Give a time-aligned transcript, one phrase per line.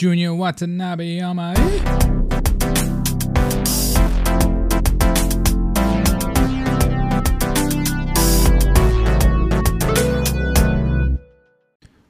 [0.00, 1.52] Junior Watanabe on my.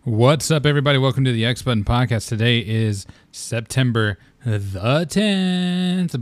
[0.05, 0.99] What's up, everybody?
[0.99, 2.29] Welcome to the X Button Podcast.
[2.29, 4.61] Today is September the
[5.11, 6.15] 10th.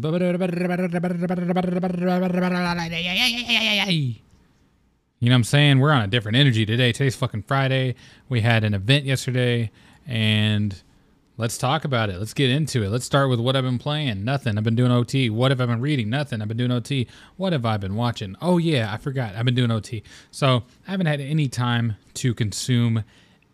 [5.21, 5.81] You know what I'm saying?
[5.81, 6.93] We're on a different energy today.
[6.93, 7.95] Today's fucking Friday.
[8.31, 9.71] We had an event yesterday,
[10.07, 10.83] and
[11.39, 12.19] let's talk about it.
[12.19, 12.91] Let's get into it.
[12.91, 14.25] Let's start with what I've been playing.
[14.25, 14.59] Nothing.
[14.59, 15.31] I've been doing OT.
[15.31, 16.11] What have I been reading?
[16.11, 16.43] Nothing.
[16.43, 17.07] I've been doing OT.
[17.37, 18.37] What have I been watching?
[18.43, 19.35] Oh, yeah, I forgot.
[19.35, 20.03] I've been doing OT.
[20.31, 23.05] So I haven't had any time to consume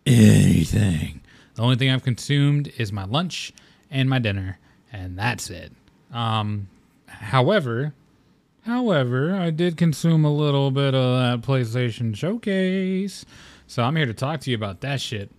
[0.05, 1.21] anything.
[1.53, 3.53] The only thing I've consumed is my lunch
[3.89, 4.59] and my dinner,
[4.91, 5.71] and that's it.
[6.11, 6.67] Um,
[7.07, 7.93] however,
[8.65, 13.25] however, I did consume a little bit of that PlayStation Showcase,
[13.67, 15.31] so I'm here to talk to you about that shit.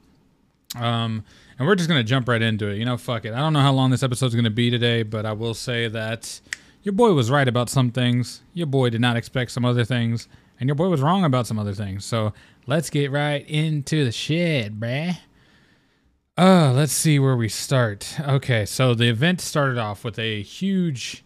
[0.75, 1.25] Um,
[1.59, 2.79] and we're just gonna jump right into it.
[2.79, 3.33] You know, fuck it.
[3.33, 6.41] I don't know how long this episode's gonna be today, but I will say that
[6.83, 8.43] your boy was right about some things.
[8.55, 10.29] Your boy did not expect some other things,
[10.61, 12.05] and your boy was wrong about some other things.
[12.05, 12.33] So
[12.67, 15.19] let's get right into the shit, bruh.
[16.39, 18.21] Uh, let's see where we start.
[18.21, 21.25] Okay, so the event started off with a huge,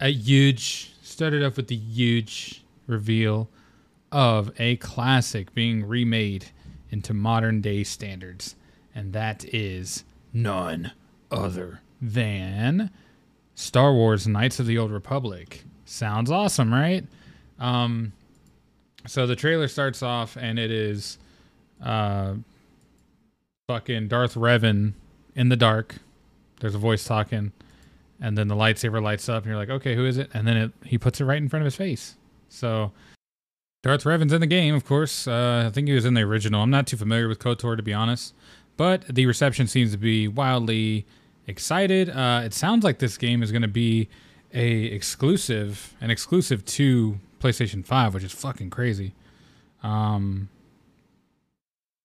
[0.00, 3.48] a huge, started off with the huge reveal
[4.12, 6.46] of a classic being remade
[6.90, 8.54] into modern day standards,
[8.94, 10.92] and that is none
[11.30, 12.90] other than
[13.54, 15.64] Star Wars Knights of the Old Republic.
[15.84, 17.04] Sounds awesome, right?
[17.58, 18.12] Um,
[19.06, 21.18] so the trailer starts off and it is
[21.82, 22.34] uh
[23.68, 24.92] fucking Darth Revan
[25.34, 25.96] in the dark.
[26.60, 27.52] There's a voice talking
[28.20, 30.56] and then the lightsaber lights up and you're like, "Okay, who is it?" And then
[30.56, 32.14] it, he puts it right in front of his face.
[32.48, 32.92] So
[33.82, 35.28] Darth Revan's in the game, of course.
[35.28, 36.62] Uh, I think he was in the original.
[36.62, 38.34] I'm not too familiar with KOTOR to be honest,
[38.76, 41.06] but the reception seems to be wildly
[41.46, 42.10] excited.
[42.10, 44.08] Uh, it sounds like this game is going to be
[44.52, 49.12] a exclusive, an exclusive to PlayStation 5, which is fucking crazy.
[49.82, 50.48] Um,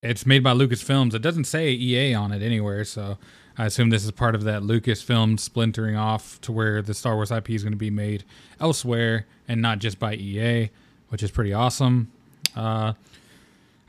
[0.01, 1.13] it's made by Lucasfilms.
[1.13, 3.17] It doesn't say EA on it anywhere, so
[3.57, 7.31] I assume this is part of that Lucasfilm splintering off to where the Star Wars
[7.31, 8.23] IP is going to be made
[8.59, 10.69] elsewhere and not just by EA,
[11.09, 12.11] which is pretty awesome.
[12.55, 12.93] Uh,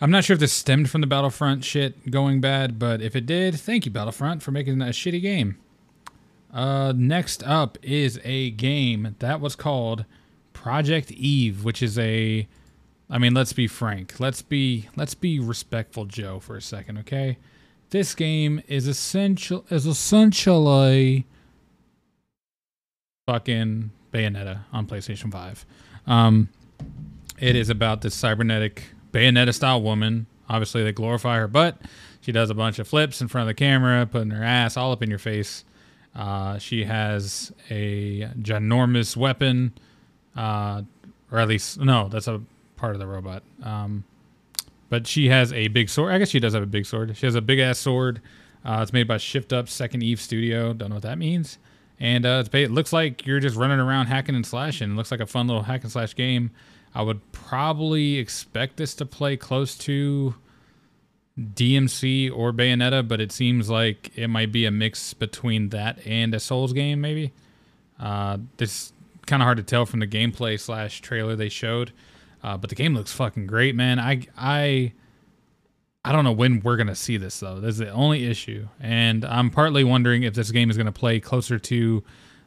[0.01, 3.27] I'm not sure if this stemmed from the Battlefront shit going bad, but if it
[3.27, 5.59] did, thank you, Battlefront, for making a shitty game.
[6.53, 10.05] Uh, next up is a game that was called
[10.53, 12.49] Project Eve, which is a
[13.13, 14.21] I mean, let's be frank.
[14.21, 17.39] Let's be let's be respectful, Joe, for a second, okay?
[17.91, 21.27] This game is essential is essentially
[23.27, 25.67] fucking Bayonetta on PlayStation 5.
[26.07, 26.49] Um,
[27.39, 30.27] it is about this cybernetic Bayonetta style woman.
[30.49, 31.77] Obviously, they glorify her butt.
[32.21, 34.93] She does a bunch of flips in front of the camera, putting her ass all
[34.93, 35.65] up in your face.
[36.15, 39.73] Uh, she has a ginormous weapon,
[40.37, 40.83] uh,
[41.31, 42.43] or at least no, that's a
[42.77, 43.43] part of the robot.
[43.63, 44.05] Um,
[44.89, 46.13] but she has a big sword.
[46.13, 47.17] I guess she does have a big sword.
[47.17, 48.21] She has a big ass sword.
[48.65, 50.73] Uh, it's made by Shift Up Second Eve Studio.
[50.73, 51.59] Don't know what that means.
[51.99, 54.91] And uh, it looks like you're just running around hacking and slashing.
[54.91, 56.51] It looks like a fun little hack and slash game.
[56.95, 60.35] I would probably expect this to play close to
[61.39, 66.35] DMC or Bayonetta, but it seems like it might be a mix between that and
[66.35, 67.33] a Souls game, maybe.
[67.99, 68.93] Uh, this
[69.27, 71.93] kind of hard to tell from the gameplay slash trailer they showed,
[72.43, 73.99] uh, but the game looks fucking great, man.
[73.99, 74.93] I I
[76.05, 77.61] I don't know when we're gonna see this though.
[77.61, 81.59] That's the only issue, and I'm partly wondering if this game is gonna play closer
[81.59, 82.03] to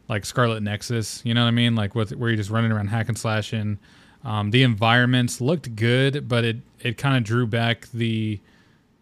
[0.10, 1.22] like Scarlet Nexus.
[1.24, 1.76] You know what I mean?
[1.76, 3.80] Like with where you're just running around hack and slashing.
[4.24, 8.40] Um, the environments looked good, but it it kind of drew back the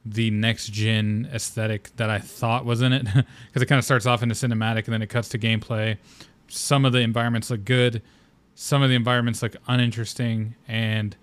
[0.04, 3.04] the next gen aesthetic that I thought was in it
[3.48, 5.98] because it kind of starts off in a cinematic and then it cuts to gameplay.
[6.48, 8.02] Some of the environments look good,
[8.56, 11.16] some of the environments look uninteresting, and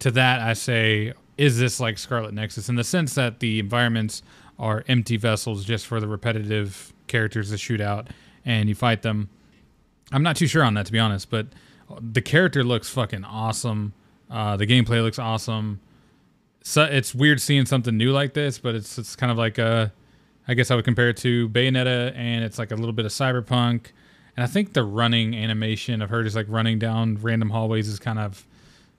[0.00, 4.22] to that I say, is this like Scarlet Nexus in the sense that the environments
[4.58, 8.08] are empty vessels just for the repetitive characters to shoot out
[8.44, 9.28] and you fight them?
[10.12, 11.46] I'm not too sure on that to be honest, but
[12.00, 13.92] the character looks fucking awesome.
[14.30, 15.80] Uh, the gameplay looks awesome
[16.66, 19.92] so it's weird seeing something new like this, but it's it's kind of like a,
[20.48, 23.12] I guess I would compare it to Bayonetta, and it's like a little bit of
[23.12, 23.92] cyberpunk,
[24.36, 28.00] and I think the running animation of her just like running down random hallways is
[28.00, 28.44] kind of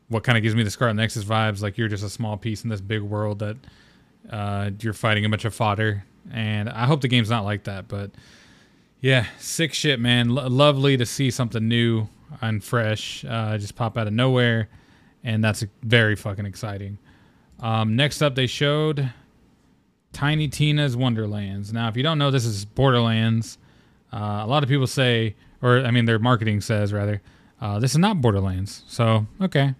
[0.07, 1.61] what kind of gives me the Scarlet Nexus vibes.
[1.61, 3.57] Like you're just a small piece in this big world that
[4.31, 7.89] uh, you're fighting a bunch of fodder, and I hope the game's not like that.
[7.89, 8.11] But
[9.01, 10.29] yeah, sick shit, man.
[10.29, 12.07] L- lovely to see something new
[12.41, 14.69] and fresh uh, just pop out of nowhere,
[15.23, 16.97] and that's very fucking exciting.
[17.59, 19.11] Um, next up, they showed
[20.13, 21.73] Tiny Tina's Wonderlands.
[21.73, 23.57] Now, if you don't know, this is Borderlands.
[24.13, 27.21] Uh, a lot of people say, or I mean, their marketing says rather,
[27.59, 28.83] uh, this is not Borderlands.
[28.87, 29.73] So, okay,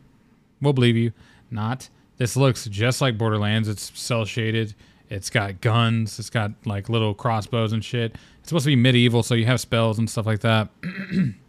[0.62, 1.12] we'll believe you.
[1.50, 1.90] Not.
[2.18, 3.68] This looks just like Borderlands.
[3.70, 4.76] It's cell shaded.
[5.10, 6.20] It's got guns.
[6.20, 8.16] It's got like little crossbows and shit.
[8.40, 10.70] It's supposed to be medieval, so you have spells and stuff like that.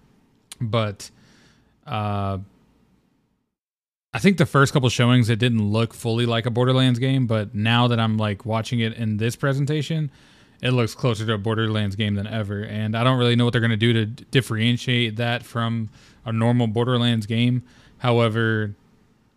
[0.60, 1.10] but
[1.87, 2.38] uh,
[4.12, 7.55] I think the first couple showings it didn't look fully like a Borderlands game, but
[7.55, 10.10] now that I'm like watching it in this presentation,
[10.62, 12.62] it looks closer to a Borderlands game than ever.
[12.62, 15.90] And I don't really know what they're going to do to differentiate that from
[16.25, 17.62] a normal Borderlands game.
[17.99, 18.75] However,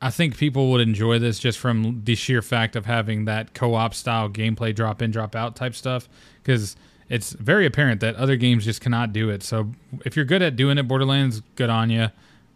[0.01, 3.93] I think people would enjoy this just from the sheer fact of having that co-op
[3.93, 6.09] style gameplay drop in drop out type stuff
[6.41, 6.75] because
[7.11, 9.43] it's very apparent that other games just cannot do it.
[9.43, 9.73] So
[10.05, 12.07] if you're good at doing it Borderlands, good on you.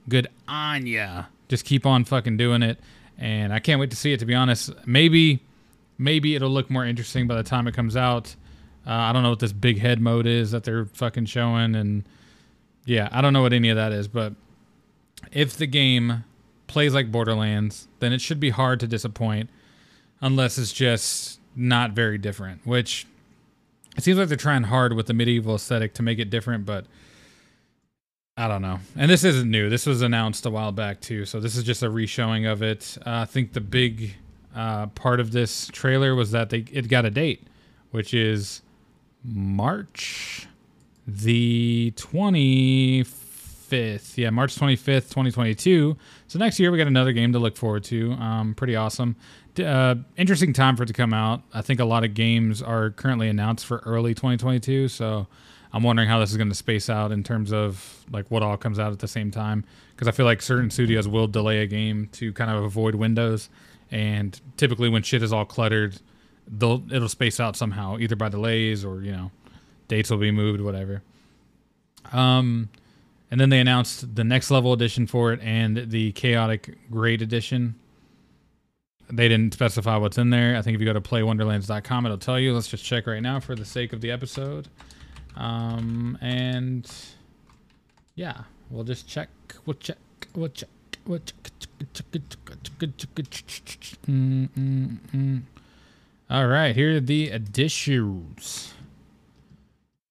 [0.07, 1.25] Good on ya.
[1.50, 2.80] Just keep on fucking doing it
[3.18, 4.72] and I can't wait to see it to be honest.
[4.86, 5.42] Maybe
[5.98, 8.34] maybe it'll look more interesting by the time it comes out.
[8.88, 12.06] Uh, I don't know what this big head mode is that they're fucking showing and
[12.86, 14.36] yeah, I don't know what any of that is, but
[15.34, 16.24] if the game
[16.68, 19.50] plays like Borderlands, then it should be hard to disappoint
[20.22, 23.06] unless it's just not very different, which
[23.96, 26.86] it seems like they're trying hard with the medieval aesthetic to make it different, but
[28.38, 28.80] I don't know.
[28.96, 29.70] And this isn't new.
[29.70, 32.98] This was announced a while back too, so this is just a reshowing of it.
[33.06, 34.16] Uh, I think the big
[34.56, 37.48] uh, part of this trailer was that they it got a date,
[37.92, 38.62] which is
[39.24, 40.48] March
[41.08, 43.26] the 25th
[43.70, 44.18] 25th.
[44.18, 45.98] Yeah, March 25th, 2022.
[46.28, 48.14] So next year we got another game to look forward to.
[48.14, 49.16] Um, pretty awesome.
[49.60, 51.42] Uh, interesting time for it to come out.
[51.54, 54.88] I think a lot of games are currently announced for early 2022.
[54.88, 55.28] So
[55.72, 58.57] I'm wondering how this is going to space out in terms of like what all
[58.57, 59.66] comes out at the same time.
[59.94, 63.50] Because I feel like certain studios will delay a game to kind of avoid windows.
[63.92, 66.00] And typically when shit is all cluttered,
[66.48, 69.31] they'll it'll space out somehow, either by delays or you know
[69.88, 71.01] dates will be moved, whatever.
[72.12, 72.69] Um,
[73.31, 77.75] and then they announced the next level edition for it and the chaotic great edition.
[79.10, 80.57] They didn't specify what's in there.
[80.57, 82.54] I think if you go to playwonderlands.com, it'll tell you.
[82.54, 84.68] Let's just check right now for the sake of the episode.
[85.36, 86.92] Um, and
[88.16, 89.30] yeah, we'll just check.
[89.66, 89.98] We'll check.
[90.34, 90.69] We'll check.
[91.06, 91.38] We'll check.
[96.30, 98.74] All right, here are the additions.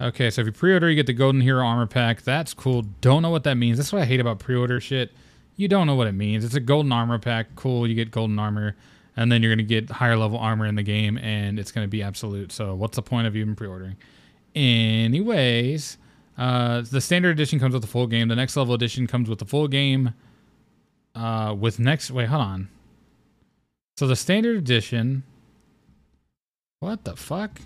[0.00, 2.22] Okay, so if you pre-order, you get the Golden Hero Armor Pack.
[2.22, 2.82] That's cool.
[3.00, 3.78] Don't know what that means.
[3.78, 5.12] That's what I hate about pre-order shit.
[5.56, 6.44] You don't know what it means.
[6.44, 7.54] It's a Golden Armor Pack.
[7.54, 8.76] Cool, you get Golden Armor,
[9.16, 12.02] and then you're to get higher level armor in the game, and it's to be
[12.02, 12.50] absolute.
[12.50, 13.96] So what's the point of even pre-ordering?
[14.54, 15.98] Anyways,
[16.36, 18.28] uh, the Standard Edition comes with the full game.
[18.28, 20.14] The Next Level Edition comes with the full game.
[21.14, 22.10] Uh, with next...
[22.10, 22.68] Wait, hold on.
[23.96, 25.22] So the Standard Edition...
[26.80, 27.60] What the fuck?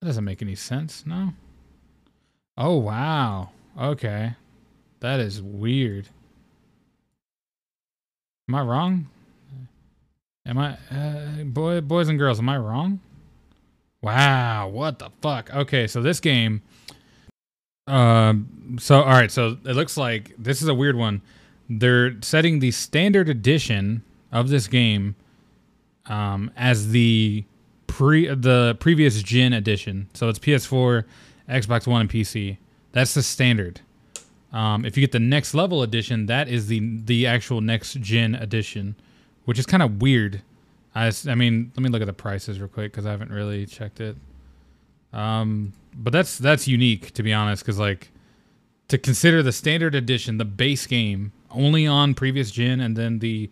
[0.00, 1.34] That doesn't make any sense, no?
[2.56, 3.50] Oh, wow.
[3.78, 4.34] Okay.
[5.04, 6.08] That is weird.
[8.48, 9.10] Am I wrong?
[10.46, 13.00] Am I, uh, boy, boys and girls, am I wrong?
[14.00, 15.54] Wow, what the fuck?
[15.54, 16.62] Okay, so this game,
[17.86, 21.20] um, so, all right, so it looks like this is a weird one.
[21.68, 24.02] They're setting the standard edition
[24.32, 25.16] of this game
[26.06, 27.44] um, as the
[27.88, 30.08] pre the previous gen edition.
[30.14, 31.04] So it's PS4,
[31.46, 32.56] Xbox One, and PC.
[32.92, 33.82] That's the standard.
[34.54, 38.36] Um, if you get the next level edition, that is the the actual next gen
[38.36, 38.94] edition,
[39.44, 40.42] which is kind of weird.
[40.94, 43.66] I, I mean, let me look at the prices real quick because I haven't really
[43.66, 44.16] checked it.
[45.12, 48.12] Um, but that's that's unique to be honest, because like
[48.88, 53.50] to consider the standard edition, the base game only on previous gen, and then the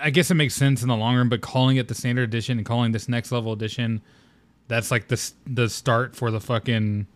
[0.00, 2.56] I guess it makes sense in the long run, but calling it the standard edition
[2.56, 4.00] and calling this next level edition,
[4.66, 7.06] that's like the the start for the fucking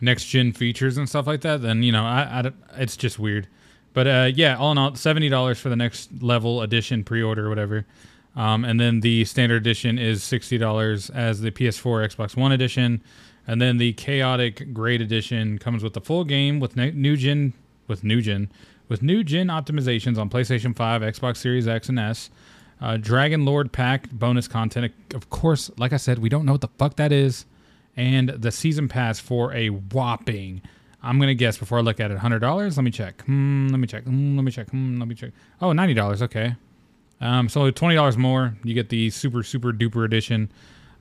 [0.00, 1.62] next gen features and stuff like that.
[1.62, 3.48] Then you know, I, I it's just weird.
[3.92, 7.48] But uh, yeah, all in all, seventy dollars for the next level edition pre-order or
[7.48, 7.86] whatever,
[8.36, 13.02] um, and then the standard edition is sixty dollars as the PS4, Xbox One edition,
[13.46, 17.52] and then the chaotic great edition comes with the full game with new gen
[17.88, 18.50] with new gen
[18.90, 22.28] with new gen optimizations on PlayStation 5, Xbox Series X and S.
[22.80, 24.92] Uh, Dragon Lord pack bonus content.
[25.14, 27.46] Of course, like I said, we don't know what the fuck that is.
[28.00, 30.62] And the season pass for a whopping,
[31.02, 32.76] I'm to guess before I look at it, $100.
[32.76, 33.22] Let me check.
[33.26, 34.04] Hmm, let me check.
[34.04, 34.70] Hmm, let me check.
[34.70, 35.32] Hmm, let me check.
[35.60, 36.22] Oh, $90.
[36.22, 36.56] Okay.
[37.20, 38.56] Um, so $20 more.
[38.64, 40.50] You get the super, super duper edition.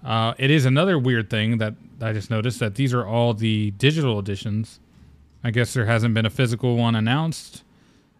[0.03, 3.71] Uh, it is another weird thing that I just noticed that these are all the
[3.71, 4.81] digital editions.
[5.41, 7.63] I guess there hasn't been a physical one announced.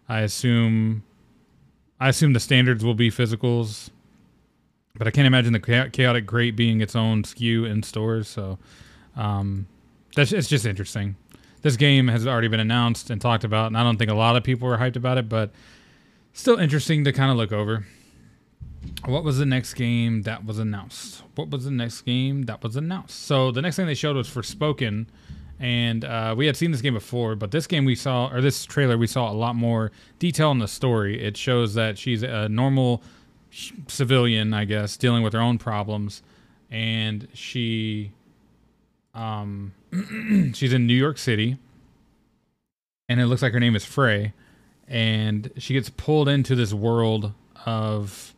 [0.08, 1.02] I assume
[2.00, 3.90] I assume the standards will be physicals.
[4.96, 8.28] But I can't imagine the chaotic great being its own SKU in stores.
[8.28, 8.58] So
[9.16, 9.66] um,
[10.16, 11.16] that's it's just interesting.
[11.62, 14.36] This game has already been announced and talked about, and I don't think a lot
[14.36, 15.50] of people were hyped about it, but
[16.32, 17.86] still interesting to kind of look over.
[19.04, 21.22] What was the next game that was announced?
[21.34, 23.24] What was the next game that was announced?
[23.26, 25.06] So the next thing they showed was Forspoken,
[25.58, 28.64] and uh, we had seen this game before, but this game we saw, or this
[28.64, 31.22] trailer, we saw a lot more detail in the story.
[31.22, 33.02] It shows that she's a normal
[33.88, 36.22] civilian, I guess, dealing with her own problems,
[36.70, 38.12] and she,
[39.14, 39.72] um,
[40.54, 41.58] she's in New York City,
[43.08, 44.32] and it looks like her name is Frey,
[44.86, 47.32] and she gets pulled into this world
[47.66, 48.34] of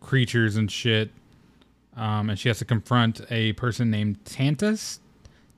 [0.00, 1.10] creatures and shit.
[1.96, 4.98] Um, and she has to confront a person named Tantas,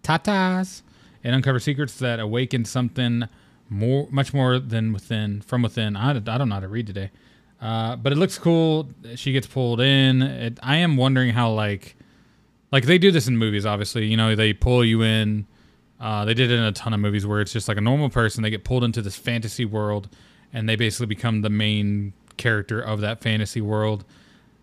[0.03, 0.83] Tatas,
[1.23, 3.29] and uncover secrets that awaken something
[3.69, 5.97] more, much more than within, from within.
[5.97, 7.11] I, I don't know how to read today,
[7.65, 8.89] uh, but it looks cool.
[9.17, 10.23] She gets pulled in.
[10.23, 11.97] It, I am wondering how like,
[12.71, 13.67] like they do this in movies.
[13.67, 15.47] Obviously, you know they pull you in.
[16.01, 18.11] Uh, they did it in a ton of movies where it's just like a normal
[18.11, 18.43] person.
[18.43, 20.09] They get pulled into this fantasy world,
[20.53, 24.05] and they basically become the main character of that fantasy world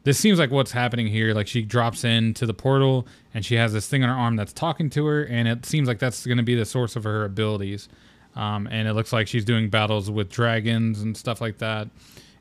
[0.04, 1.34] this seems like what's happening here.
[1.34, 4.54] Like she drops into the portal and she has this thing on her arm that's
[4.54, 7.24] talking to her, and it seems like that's going to be the source of her
[7.24, 7.88] abilities.
[8.36, 11.90] Um, and it looks like she's doing battles with dragons and stuff like that.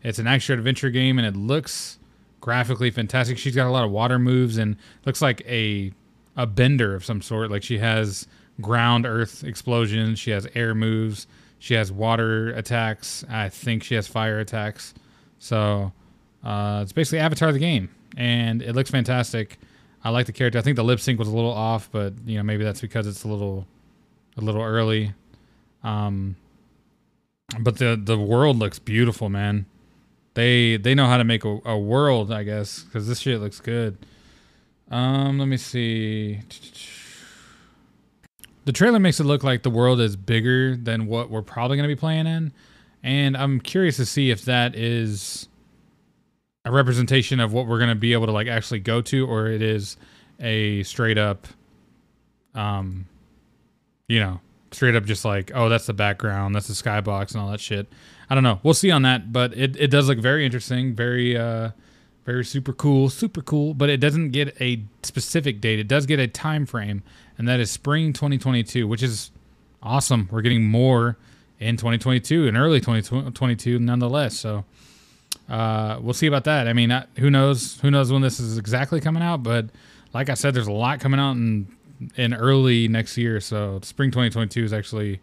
[0.03, 1.99] It's an action adventure game, and it looks
[2.41, 3.39] graphically fantastic.
[3.39, 5.93] She's got a lot of water moves and looks like a
[6.37, 7.51] a bender of some sort.
[7.51, 8.27] Like she has
[8.61, 11.27] ground earth explosions, she has air moves,
[11.59, 13.25] she has water attacks.
[13.29, 14.95] I think she has fire attacks.
[15.39, 15.93] So
[16.43, 19.59] uh, it's basically Avatar the game, and it looks fantastic.
[20.03, 20.59] I like the character.
[20.59, 23.07] I think the lip sync was a little off, but you know maybe that's because
[23.07, 23.67] it's a little
[24.37, 25.13] a little early.
[25.83, 26.37] Um,
[27.59, 29.67] but the the world looks beautiful, man.
[30.35, 33.61] They they know how to make a, a world, I guess, because this shit looks
[33.61, 33.99] good.
[34.91, 36.41] Um, let me see.
[38.65, 41.89] The trailer makes it look like the world is bigger than what we're probably going
[41.89, 42.53] to be playing in,
[43.03, 45.49] and I'm curious to see if that is
[46.65, 49.47] a representation of what we're going to be able to like actually go to or
[49.47, 49.97] it is
[50.41, 51.47] a straight up
[52.55, 53.07] um
[54.09, 57.51] you know straight up just like oh that's the background that's the skybox and all
[57.51, 57.87] that shit
[58.31, 61.37] i don't know we'll see on that but it, it does look very interesting very
[61.37, 61.71] uh
[62.25, 66.19] very super cool super cool but it doesn't get a specific date it does get
[66.19, 67.03] a time frame
[67.37, 69.31] and that is spring 2022 which is
[69.83, 71.17] awesome we're getting more
[71.59, 74.65] in 2022 and early 2022 nonetheless so
[75.51, 76.69] uh, we'll see about that.
[76.69, 77.81] I mean, who knows?
[77.81, 79.43] Who knows when this is exactly coming out?
[79.43, 79.67] But
[80.15, 81.67] like I said, there's a lot coming out in
[82.17, 83.41] in early next year.
[83.41, 85.21] So spring 2022 is actually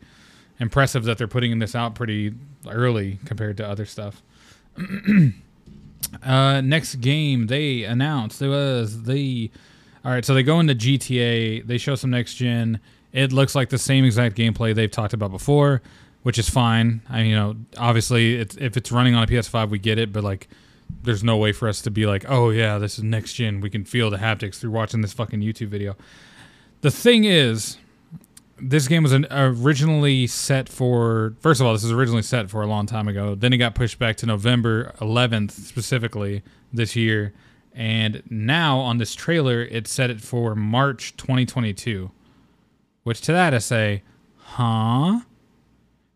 [0.59, 2.33] impressive that they're putting this out pretty
[2.71, 4.21] early compared to other stuff.
[6.23, 9.51] uh, next game they announced it was the
[10.05, 10.23] all right.
[10.23, 11.65] So they go into GTA.
[11.67, 12.79] They show some next gen.
[13.11, 15.81] It looks like the same exact gameplay they've talked about before
[16.27, 16.99] which is fine.
[17.09, 20.11] I mean, you know, obviously, it's, if it's running on a PS5, we get it,
[20.11, 20.49] but like,
[21.03, 23.61] there's no way for us to be like, oh yeah, this is next gen.
[23.61, 25.95] We can feel the haptics through watching this fucking YouTube video.
[26.81, 27.77] The thing is,
[28.59, 31.35] this game was an, originally set for.
[31.39, 33.35] First of all, this was originally set for a long time ago.
[33.35, 37.33] Then it got pushed back to November 11th, specifically this year.
[37.73, 42.11] And now on this trailer, it set it for March 2022.
[43.03, 44.03] Which to that I say,
[44.37, 45.21] huh?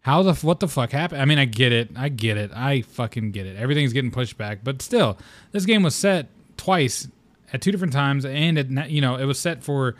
[0.01, 1.21] How the what the fuck happened?
[1.21, 1.91] I mean, I get it.
[1.95, 2.51] I get it.
[2.55, 3.55] I fucking get it.
[3.55, 5.17] Everything's getting pushed back, but still,
[5.51, 7.07] this game was set twice
[7.53, 9.95] at two different times, and it you know it was set for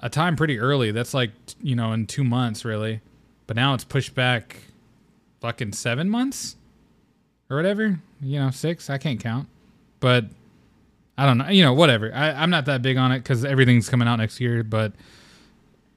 [0.00, 0.90] a time pretty early.
[0.90, 1.30] That's like
[1.62, 3.00] you know in two months really,
[3.46, 4.58] but now it's pushed back,
[5.40, 6.56] fucking seven months,
[7.50, 8.00] or whatever.
[8.20, 8.90] You know, six.
[8.90, 9.48] I can't count,
[10.00, 10.26] but
[11.16, 11.48] I don't know.
[11.48, 12.12] You know, whatever.
[12.14, 14.92] I, I'm not that big on it because everything's coming out next year, but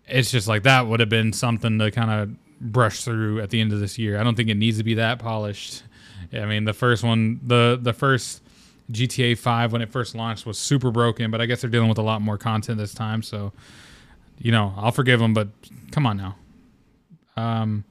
[0.08, 3.62] it's just like that would have been something to kind of brush through at the
[3.62, 4.20] end of this year.
[4.20, 5.84] I don't think it needs to be that polished.
[6.34, 8.42] I mean, the first one, the the first
[8.92, 11.98] GTA 5 when it first launched was super broken, but I guess they're dealing with
[11.98, 13.52] a lot more content this time, so
[14.38, 15.50] you know, I'll forgive them, but
[15.92, 16.36] come on now.
[17.36, 17.84] Um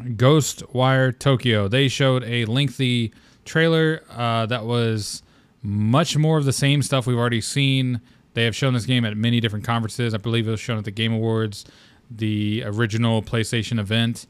[0.00, 1.68] Ghostwire Tokyo.
[1.68, 3.12] They showed a lengthy
[3.44, 5.22] trailer uh, that was
[5.62, 8.00] much more of the same stuff we've already seen.
[8.34, 10.12] They have shown this game at many different conferences.
[10.12, 11.64] I believe it was shown at the Game Awards
[12.10, 14.26] the original PlayStation event,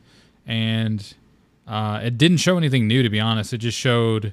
[0.46, 1.14] and
[1.66, 3.02] uh, it didn't show anything new.
[3.02, 4.32] To be honest, it just showed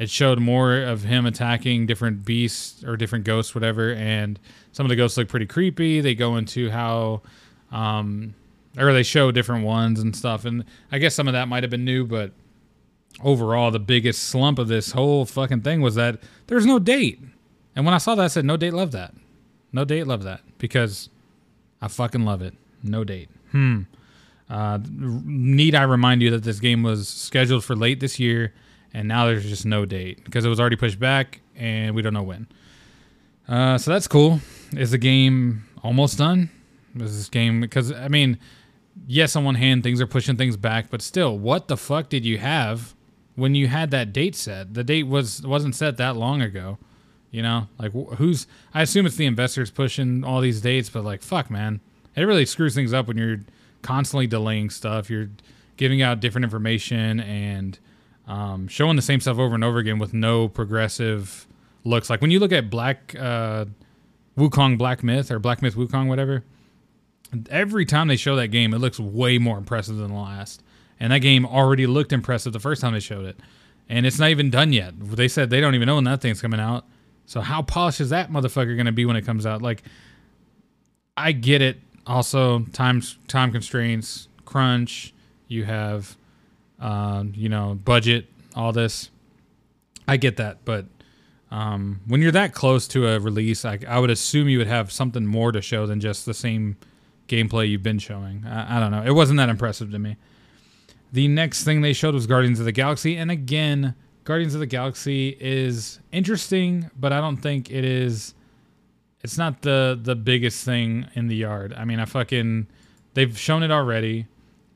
[0.00, 3.92] it showed more of him attacking different beasts or different ghosts, whatever.
[3.92, 4.40] And
[4.72, 6.00] some of the ghosts look pretty creepy.
[6.00, 7.20] They go into how,
[7.70, 8.34] um,
[8.78, 10.46] or they show different ones and stuff.
[10.46, 12.32] And I guess some of that might have been new, but
[13.22, 17.20] overall, the biggest slump of this whole fucking thing was that there's no date.
[17.76, 19.14] And when I saw that, I said, "No date, love that.
[19.70, 21.10] No date, love that." Because
[21.82, 22.54] I fucking love it.
[22.82, 23.28] No date.
[23.52, 23.82] Hmm.
[24.48, 28.54] Uh, need I remind you that this game was scheduled for late this year,
[28.92, 32.14] and now there's just no date because it was already pushed back, and we don't
[32.14, 32.46] know when.
[33.48, 34.40] Uh, so that's cool.
[34.76, 36.50] Is the game almost done?
[36.96, 38.38] Is this game because I mean,
[39.06, 42.24] yes, on one hand things are pushing things back, but still, what the fuck did
[42.24, 42.94] you have
[43.36, 44.74] when you had that date set?
[44.74, 46.78] The date was wasn't set that long ago.
[47.30, 48.46] You know, like who's?
[48.74, 51.80] I assume it's the investors pushing all these dates, but like, fuck, man,
[52.16, 53.40] it really screws things up when you're
[53.82, 55.08] constantly delaying stuff.
[55.08, 55.30] You're
[55.76, 57.78] giving out different information and
[58.30, 61.46] um, showing the same stuff over and over again with no progressive
[61.84, 62.08] looks.
[62.08, 63.64] Like when you look at Black uh,
[64.38, 66.44] Wukong Black Myth or Black Myth Wukong, whatever.
[67.48, 70.62] Every time they show that game, it looks way more impressive than the last.
[70.98, 73.38] And that game already looked impressive the first time they showed it.
[73.88, 74.94] And it's not even done yet.
[74.98, 76.84] They said they don't even know when that thing's coming out.
[77.26, 79.62] So how polished is that motherfucker going to be when it comes out?
[79.62, 79.82] Like,
[81.16, 81.78] I get it.
[82.06, 85.14] Also, time time constraints, crunch.
[85.46, 86.16] You have,
[86.80, 89.10] um, you know, budget, all this.
[90.08, 90.86] I get that, but
[91.50, 94.92] um, when you're that close to a release, I, I, would assume you would have
[94.92, 96.76] something more to show than just the same
[97.28, 98.44] gameplay you've been showing.
[98.46, 99.02] I, I don't know.
[99.02, 100.16] It wasn't that impressive to me.
[101.12, 103.94] The next thing they showed was Guardians of the Galaxy, and again,
[104.24, 108.34] Guardians of the Galaxy is interesting, but I don't think it is.
[109.22, 111.74] It's not the the biggest thing in the yard.
[111.76, 112.68] I mean, I fucking
[113.14, 114.26] they've shown it already,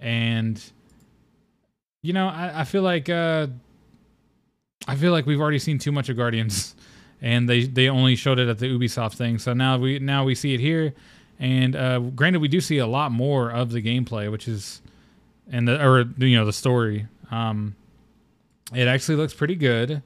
[0.01, 0.61] and
[2.05, 3.47] you know, I, I feel like uh,
[4.87, 6.75] I feel like we've already seen too much of Guardians,
[7.23, 9.39] and they they only showed it at the Ubisoft thing.
[9.39, 10.93] So now we now we see it here,
[11.39, 14.83] and uh, granted, we do see a lot more of the gameplay, which is
[15.51, 17.07] and the or you know the story.
[17.31, 17.75] Um,
[18.75, 20.03] it actually looks pretty good.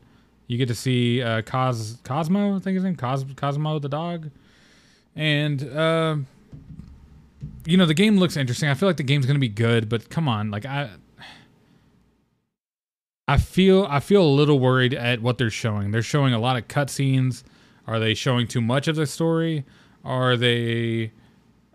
[0.47, 4.31] You get to see uh, Cos Cosmo, I think his name Cos Cosmo the dog,
[5.17, 6.17] and uh,
[7.67, 8.69] you know the game looks interesting.
[8.69, 10.91] I feel like the game's gonna be good, but come on, like I.
[13.29, 15.91] I feel I feel a little worried at what they're showing.
[15.91, 17.45] They're showing a lot of cutscenes.
[17.87, 19.65] Are they showing too much of the story?
[20.03, 21.13] Are they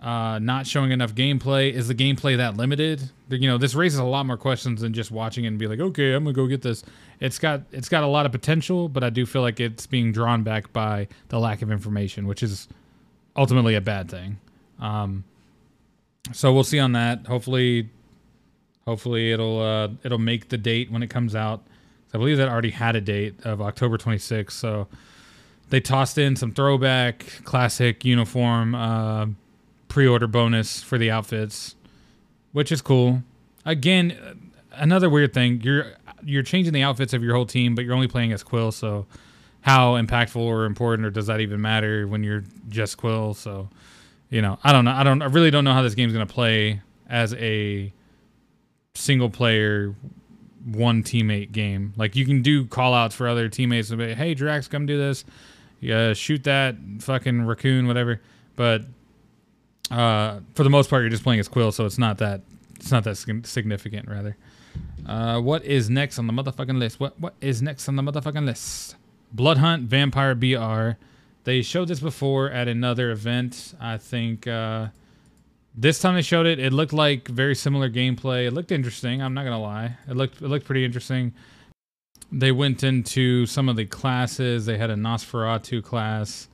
[0.01, 1.71] uh, not showing enough gameplay?
[1.71, 3.11] Is the gameplay that limited?
[3.29, 5.79] You know, this raises a lot more questions than just watching it and be like,
[5.79, 6.83] okay, I'm gonna go get this.
[7.19, 10.11] It's got it's got a lot of potential, but I do feel like it's being
[10.11, 12.67] drawn back by the lack of information, which is
[13.35, 14.39] ultimately a bad thing.
[14.79, 15.23] Um,
[16.31, 17.27] so we'll see on that.
[17.27, 17.89] Hopefully,
[18.85, 21.63] hopefully it'll uh, it'll make the date when it comes out.
[22.13, 24.51] I believe that already had a date of October 26th.
[24.51, 24.87] So
[25.69, 28.75] they tossed in some throwback classic uniform.
[28.75, 29.25] Uh,
[29.93, 31.75] pre-order bonus for the outfits,
[32.51, 33.21] which is cool.
[33.63, 35.93] Again, another weird thing you're
[36.25, 38.71] you're changing the outfits of your whole team, but you're only playing as Quill.
[38.71, 39.05] So,
[39.61, 43.35] how impactful or important, or does that even matter when you're just Quill?
[43.35, 43.69] So,
[44.31, 44.93] you know, I don't know.
[44.93, 45.21] I don't.
[45.21, 47.93] I really don't know how this game's gonna play as a
[48.95, 49.95] single player
[50.65, 51.93] one teammate game.
[51.97, 54.97] Like you can do call outs for other teammates and be, hey Drax, come do
[54.97, 55.25] this.
[55.79, 58.21] Yeah, shoot that fucking raccoon, whatever.
[58.55, 58.83] But
[59.91, 62.41] uh, for the most part, you're just playing as Quill, so it's not that
[62.75, 64.07] it's not that significant.
[64.07, 64.37] Rather,
[65.05, 66.99] uh, what is next on the motherfucking list?
[66.99, 68.95] What what is next on the motherfucking list?
[69.33, 70.91] Blood Hunt Vampire BR.
[71.43, 73.73] They showed this before at another event.
[73.81, 74.87] I think uh,
[75.75, 76.59] this time they showed it.
[76.59, 78.47] It looked like very similar gameplay.
[78.47, 79.21] It looked interesting.
[79.21, 79.97] I'm not gonna lie.
[80.07, 81.33] It looked it looked pretty interesting.
[82.31, 84.65] They went into some of the classes.
[84.65, 86.47] They had a Nosferatu class.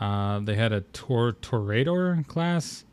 [0.00, 2.84] Uh, they had a tor- Toreador class.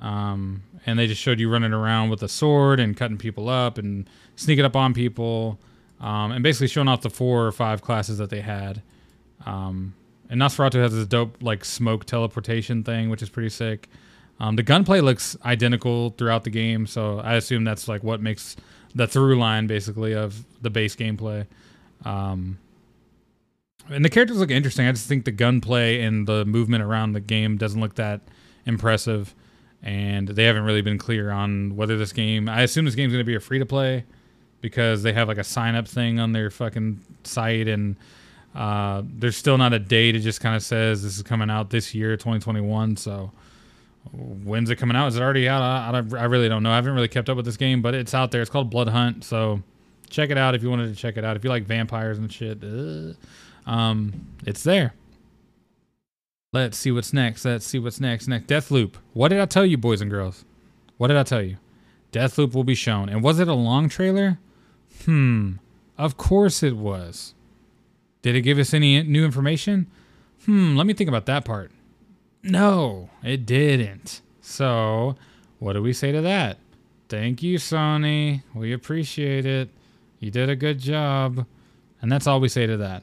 [0.00, 3.76] Um, and they just showed you running around with a sword and cutting people up
[3.76, 5.58] and sneaking up on people.
[6.00, 8.82] Um, and basically showing off the four or five classes that they had.
[9.44, 9.94] Um,
[10.30, 13.88] and Nosferatu has this dope like smoke teleportation thing, which is pretty sick.
[14.38, 18.56] Um, the gunplay looks identical throughout the game, so I assume that's like what makes
[18.94, 21.46] the through line basically of the base gameplay.
[22.04, 22.58] Um,
[23.88, 24.86] and the characters look interesting.
[24.86, 28.20] I just think the gunplay and the movement around the game doesn't look that
[28.66, 29.34] impressive,
[29.82, 32.48] and they haven't really been clear on whether this game.
[32.48, 34.04] I assume this game's going to be a free to play
[34.60, 37.96] because they have like a sign up thing on their fucking site, and
[38.54, 40.16] uh, there's still not a date.
[40.16, 42.96] It just kind of says this is coming out this year, 2021.
[42.96, 43.30] So
[44.12, 45.08] when's it coming out?
[45.08, 45.62] Is it already out?
[45.62, 46.70] I, I, I really don't know.
[46.70, 48.40] I haven't really kept up with this game, but it's out there.
[48.40, 49.24] It's called Blood Hunt.
[49.24, 49.62] So
[50.08, 51.36] check it out if you wanted to check it out.
[51.36, 52.62] If you like vampires and shit.
[52.62, 53.12] Uh,
[53.70, 54.94] um, it's there.
[56.52, 57.44] Let's see what's next.
[57.44, 58.28] Let's see what's next.
[58.28, 58.94] Next, Deathloop.
[59.12, 60.44] What did I tell you, boys and girls?
[60.96, 61.56] What did I tell you?
[62.12, 63.08] Deathloop will be shown.
[63.08, 64.38] And was it a long trailer?
[65.04, 65.54] Hmm.
[65.98, 67.34] Of course it was.
[68.22, 69.86] Did it give us any new information?
[70.44, 71.70] Hmm, let me think about that part.
[72.46, 74.20] No, it didn't.
[74.40, 75.16] So,
[75.58, 76.58] what do we say to that?
[77.08, 78.42] Thank you, Sony.
[78.54, 79.68] We appreciate it.
[80.20, 81.44] You did a good job.
[82.00, 83.02] And that's all we say to that.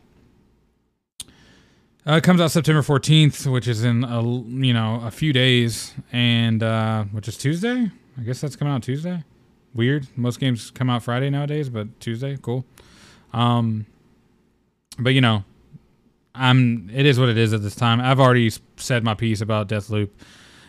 [2.06, 5.94] Uh, it comes out September 14th, which is in a you know a few days,
[6.12, 7.90] and uh, which is Tuesday.
[8.18, 9.24] I guess that's coming out Tuesday.
[9.74, 10.08] Weird.
[10.16, 12.66] Most games come out Friday nowadays, but Tuesday, cool.
[13.32, 13.86] Um,
[15.00, 15.44] but you know,
[16.36, 16.90] I'm.
[16.94, 18.02] It is what it is at this time.
[18.02, 20.10] I've already said my piece about Deathloop.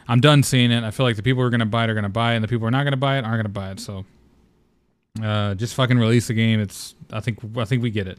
[0.06, 0.84] I'm done seeing it.
[0.84, 2.44] I feel like the people who are gonna buy it are gonna buy it, and
[2.44, 3.80] the people who are not gonna buy it aren't gonna buy it.
[3.80, 4.04] So,
[5.22, 6.60] uh, just fucking release the game.
[6.60, 6.94] It's.
[7.12, 7.38] I think.
[7.56, 8.18] I think we get it.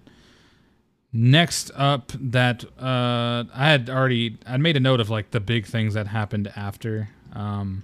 [1.14, 5.66] Next up, that uh, I had already I made a note of like the big
[5.66, 7.10] things that happened after.
[7.34, 7.84] Um,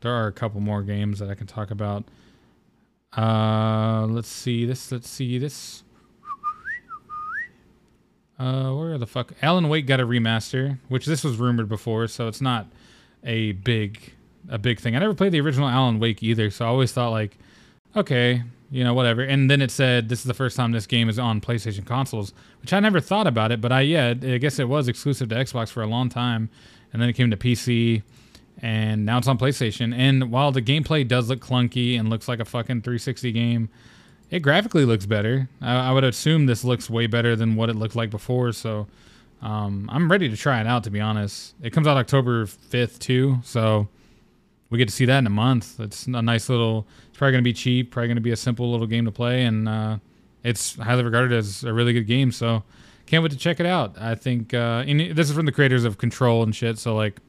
[0.00, 2.04] there are a couple more games that I can talk about.
[3.16, 4.90] Uh, let's see this.
[4.90, 5.82] Let's see this.
[8.38, 9.32] Uh, where the fuck?
[9.40, 12.66] Alan Wake got a remaster, which this was rumored before, so it's not
[13.24, 14.12] a big
[14.48, 14.94] a big thing.
[14.94, 17.36] I never played the original Alan Wake either, so I always thought like,
[17.96, 19.22] okay, you know, whatever.
[19.22, 22.32] And then it said this is the first time this game is on PlayStation consoles,
[22.60, 25.34] which I never thought about it, but I yeah, I guess it was exclusive to
[25.34, 26.50] Xbox for a long time,
[26.92, 28.02] and then it came to PC,
[28.60, 29.94] and now it's on PlayStation.
[29.94, 33.68] And while the gameplay does look clunky and looks like a fucking 360 game,
[34.30, 35.48] it graphically looks better.
[35.60, 38.86] I, I would assume this looks way better than what it looked like before, so.
[39.42, 40.84] Um, I'm ready to try it out.
[40.84, 43.86] To be honest, it comes out October 5th too, so
[44.70, 45.78] we get to see that in a month.
[45.78, 46.86] It's a nice little.
[47.08, 47.90] It's probably going to be cheap.
[47.90, 49.98] Probably going to be a simple little game to play, and uh,
[50.42, 52.32] it's highly regarded as a really good game.
[52.32, 52.62] So
[53.06, 53.96] can't wait to check it out.
[53.98, 56.78] I think uh, this is from the creators of Control and shit.
[56.78, 57.20] So like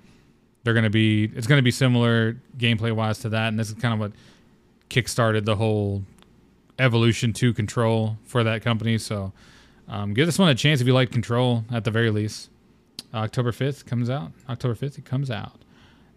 [0.63, 1.25] they're going to be.
[1.35, 4.11] It's going to be similar gameplay wise to that, and this is kind of what
[4.89, 6.03] kickstarted the whole
[6.79, 8.97] evolution to Control for that company.
[8.97, 9.33] So
[9.87, 12.49] um, give this one a chance if you like Control at the very least.
[13.13, 14.31] October 5th comes out.
[14.49, 15.61] October 5th it comes out.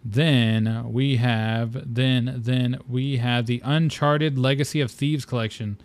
[0.03, 5.77] Then we have then then we have the Uncharted Legacy of Thieves collection.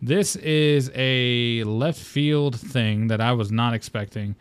[0.00, 4.34] This is a left field thing that I was not expecting.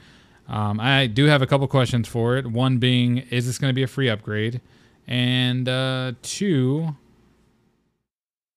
[0.48, 2.48] Um, I do have a couple questions for it.
[2.48, 4.60] One being, is this going to be a free upgrade?
[5.08, 6.96] And uh, two,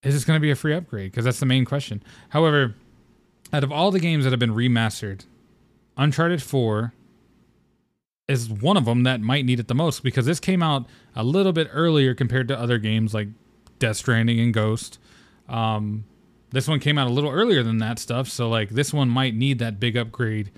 [0.04, 1.10] is this going to be a free upgrade?
[1.10, 2.02] Because that's the main question.
[2.28, 2.74] However,
[3.52, 5.24] out of all the games that have been remastered,
[5.96, 6.92] Uncharted 4
[8.28, 11.22] is one of them that might need it the most because this came out a
[11.22, 13.28] little bit earlier compared to other games like
[13.78, 14.98] Death Stranding and Ghost.
[15.48, 16.04] Um,
[16.50, 19.34] this one came out a little earlier than that stuff, so like this one might
[19.34, 20.50] need that big upgrade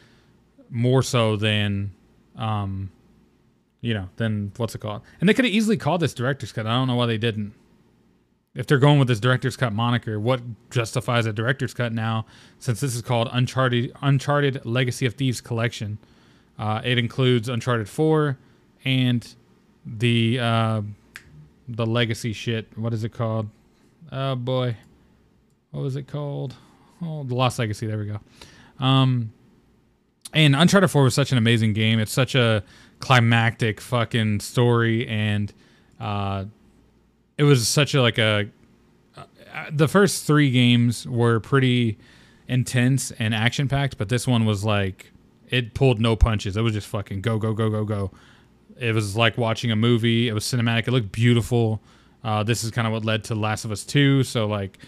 [0.70, 1.92] more so than,
[2.36, 2.90] um,
[3.80, 5.02] you know, than what's it called?
[5.20, 6.66] And they could have easily called this director's cut.
[6.66, 7.54] I don't know why they didn't.
[8.56, 10.40] If they're going with this director's cut moniker, what
[10.70, 12.24] justifies a director's cut now?
[12.58, 15.98] Since this is called Uncharted Uncharted Legacy of Thieves Collection.
[16.58, 18.38] Uh, it includes Uncharted 4
[18.84, 19.34] and
[19.84, 20.82] the uh,
[21.68, 22.76] the legacy shit.
[22.78, 23.50] What is it called?
[24.10, 24.76] Oh boy,
[25.70, 26.54] what was it called?
[27.02, 27.86] Oh, the Lost Legacy.
[27.86, 28.20] There we go.
[28.78, 29.32] Um,
[30.32, 31.98] and Uncharted 4 was such an amazing game.
[31.98, 32.64] It's such a
[33.00, 35.52] climactic fucking story, and
[36.00, 36.46] uh,
[37.38, 38.50] it was such a like a.
[39.16, 39.24] Uh,
[39.70, 41.98] the first three games were pretty
[42.48, 45.12] intense and action packed, but this one was like
[45.48, 46.56] it pulled no punches.
[46.56, 48.10] It was just fucking go, go, go, go, go.
[48.78, 50.28] It was like watching a movie.
[50.28, 50.88] It was cinematic.
[50.88, 51.80] It looked beautiful.
[52.24, 54.24] Uh, this is kind of what led to Last of Us 2.
[54.24, 54.78] So, like,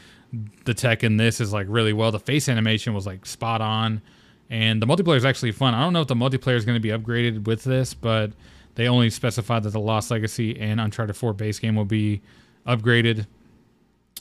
[0.64, 2.11] the tech in this is like really well.
[2.11, 4.02] The face animation was like spot on.
[4.50, 5.74] And the multiplayer is actually fun.
[5.74, 8.32] I don't know if the multiplayer is going to be upgraded with this, but
[8.78, 12.22] they only specified that the Lost Legacy and Uncharted 4 base game will be
[12.64, 13.26] upgraded.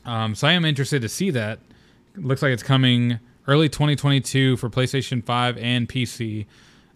[0.03, 1.59] Um, so I am interested to see that.
[2.15, 6.47] Looks like it's coming early 2022 for PlayStation 5 and PC.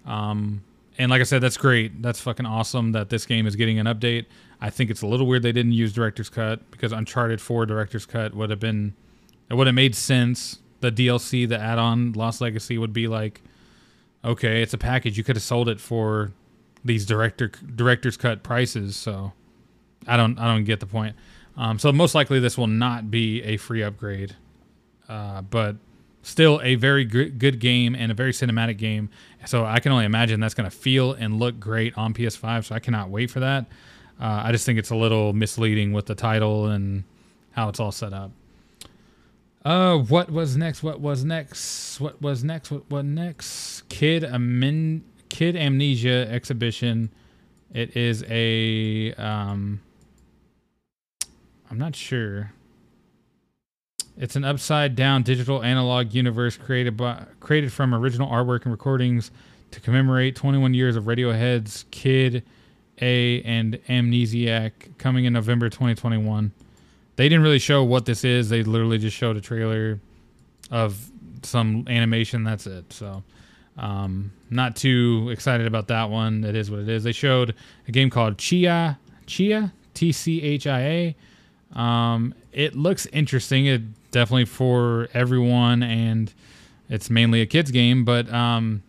[0.07, 0.63] Um,
[0.97, 2.01] and like I said, that's great.
[2.01, 4.25] That's fucking awesome that this game is getting an update.
[4.59, 8.07] I think it's a little weird they didn't use Director's Cut because Uncharted 4 Director's
[8.07, 8.95] Cut would have been,
[9.51, 10.57] it would have made sense.
[10.79, 13.43] The DLC, the add on Lost Legacy would be like,
[14.25, 15.15] okay, it's a package.
[15.15, 16.31] You could have sold it for
[16.83, 18.95] these director director's cut prices.
[18.95, 19.33] So
[20.07, 21.15] I don't I don't get the point.
[21.57, 24.35] Um, so most likely this will not be a free upgrade.
[25.09, 25.75] Uh, but
[26.23, 29.09] still a very good game and a very cinematic game.
[29.45, 32.65] So I can only imagine that's going to feel and look great on PS5.
[32.65, 33.65] So I cannot wait for that.
[34.19, 37.03] Uh, I just think it's a little misleading with the title and
[37.51, 38.31] how it's all set up.
[39.65, 40.81] Uh, what was next?
[40.81, 41.99] What was next?
[41.99, 42.71] What was next?
[42.71, 43.89] What was next?
[43.89, 47.09] Kid Amin- Kid A Mnesia exhibition.
[47.73, 49.79] It is a um.
[51.69, 52.51] I'm not sure.
[54.17, 59.31] It's an upside down digital analog universe created by created from original artwork and recordings
[59.71, 62.43] to commemorate 21 years of Radiohead's Kid
[63.01, 66.51] A and Amnesiac coming in November 2021.
[67.15, 68.49] They didn't really show what this is.
[68.49, 70.01] They literally just showed a trailer
[70.69, 71.09] of
[71.43, 72.43] some animation.
[72.43, 72.91] That's it.
[72.91, 73.23] So,
[73.77, 76.43] um, not too excited about that one.
[76.43, 77.03] It is what it is.
[77.03, 77.55] They showed
[77.87, 81.79] a game called Tchia, Tchia, T C H I A.
[81.79, 83.65] Um, it looks interesting.
[83.65, 86.33] It definitely for everyone, and
[86.89, 88.03] it's mainly a kids game.
[88.03, 88.83] But um,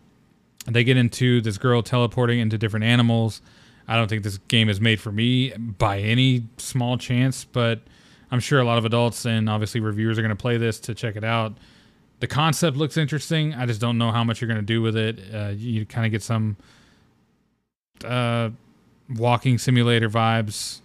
[0.67, 3.41] they get into this girl teleporting into different animals.
[3.87, 7.81] I don't think this game is made for me by any small chance, but
[8.31, 10.95] I'm sure a lot of adults and obviously reviewers are going to play this to
[10.95, 11.57] check it out.
[12.23, 13.53] The concept looks interesting.
[13.53, 15.19] I just don't know how much you're going to do with it.
[15.33, 16.55] Uh, you kind of get some
[18.05, 18.49] uh,
[19.17, 20.79] walking simulator vibes.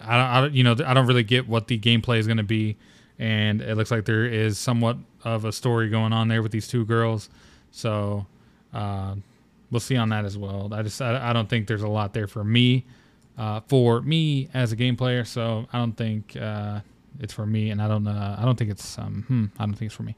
[0.00, 2.36] I don't, I don't, you know, I don't really get what the gameplay is going
[2.36, 2.76] to be,
[3.18, 6.68] and it looks like there is somewhat of a story going on there with these
[6.68, 7.28] two girls.
[7.72, 8.26] So
[8.72, 9.16] uh,
[9.72, 10.72] we'll see on that as well.
[10.72, 12.84] I just I, I don't think there's a lot there for me,
[13.36, 15.24] uh, for me as a game player.
[15.24, 16.82] So I don't think uh,
[17.18, 19.74] it's for me, and I don't uh, I don't think it's um hmm, I don't
[19.74, 20.14] think it's for me.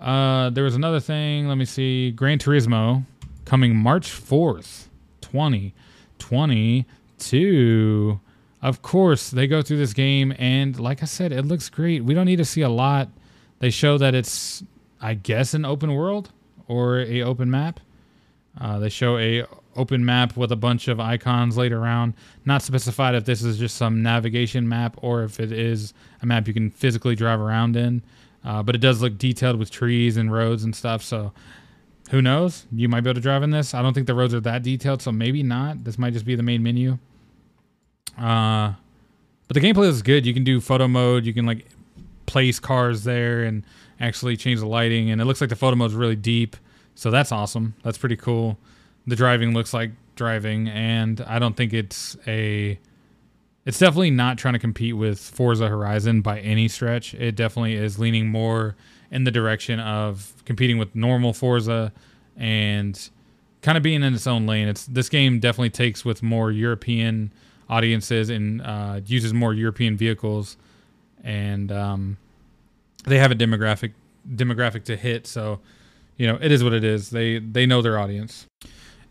[0.00, 1.46] Uh, there was another thing.
[1.46, 2.10] Let me see.
[2.10, 3.04] Gran Turismo
[3.44, 4.88] coming March fourth,
[5.20, 5.74] twenty
[6.18, 6.86] twenty
[7.18, 8.18] two.
[8.62, 12.04] Of course, they go through this game, and like I said, it looks great.
[12.04, 13.08] We don't need to see a lot.
[13.58, 14.62] They show that it's,
[15.00, 16.30] I guess, an open world
[16.66, 17.80] or a open map.
[18.60, 19.44] Uh, they show a
[19.76, 22.14] open map with a bunch of icons laid around.
[22.44, 26.48] Not specified if this is just some navigation map or if it is a map
[26.48, 28.02] you can physically drive around in.
[28.44, 31.02] Uh, but it does look detailed with trees and roads and stuff.
[31.02, 31.32] So
[32.10, 32.66] who knows?
[32.72, 33.74] You might be able to drive in this.
[33.74, 35.84] I don't think the roads are that detailed, so maybe not.
[35.84, 36.98] This might just be the main menu.
[38.18, 38.72] Uh,
[39.46, 40.26] but the gameplay is good.
[40.26, 41.24] You can do photo mode.
[41.26, 41.66] You can like
[42.26, 43.64] place cars there and
[43.98, 45.10] actually change the lighting.
[45.10, 46.56] And it looks like the photo mode is really deep.
[46.94, 47.74] So that's awesome.
[47.82, 48.58] That's pretty cool.
[49.06, 52.78] The driving looks like driving, and I don't think it's a.
[53.66, 57.14] It's definitely not trying to compete with Forza Horizon by any stretch.
[57.14, 58.74] It definitely is leaning more
[59.10, 61.92] in the direction of competing with normal Forza
[62.36, 63.10] and
[63.62, 64.68] kind of being in its own lane.
[64.68, 67.32] It's this game definitely takes with more European
[67.68, 70.56] audiences and uh, uses more European vehicles,
[71.22, 72.16] and um,
[73.04, 73.92] they have a demographic
[74.34, 75.26] demographic to hit.
[75.26, 75.60] So
[76.16, 77.10] you know, it is what it is.
[77.10, 78.46] They they know their audience.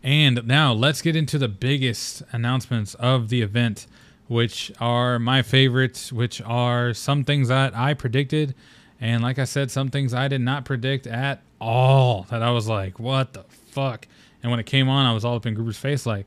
[0.02, 3.86] And now let's get into the biggest announcements of the event,
[4.30, 8.54] which are my favorites, which are some things that I predicted.
[9.00, 12.28] And like I said, some things I did not predict at all.
[12.30, 14.06] That I was like, what the fuck?
[14.40, 16.26] And when it came on, I was all up in Gruber's face, like,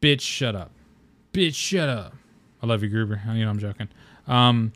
[0.00, 0.70] bitch, shut up.
[1.34, 2.14] Bitch, shut up.
[2.62, 3.20] I love you, Gruber.
[3.26, 3.90] You know, I'm joking.
[4.26, 4.72] Um,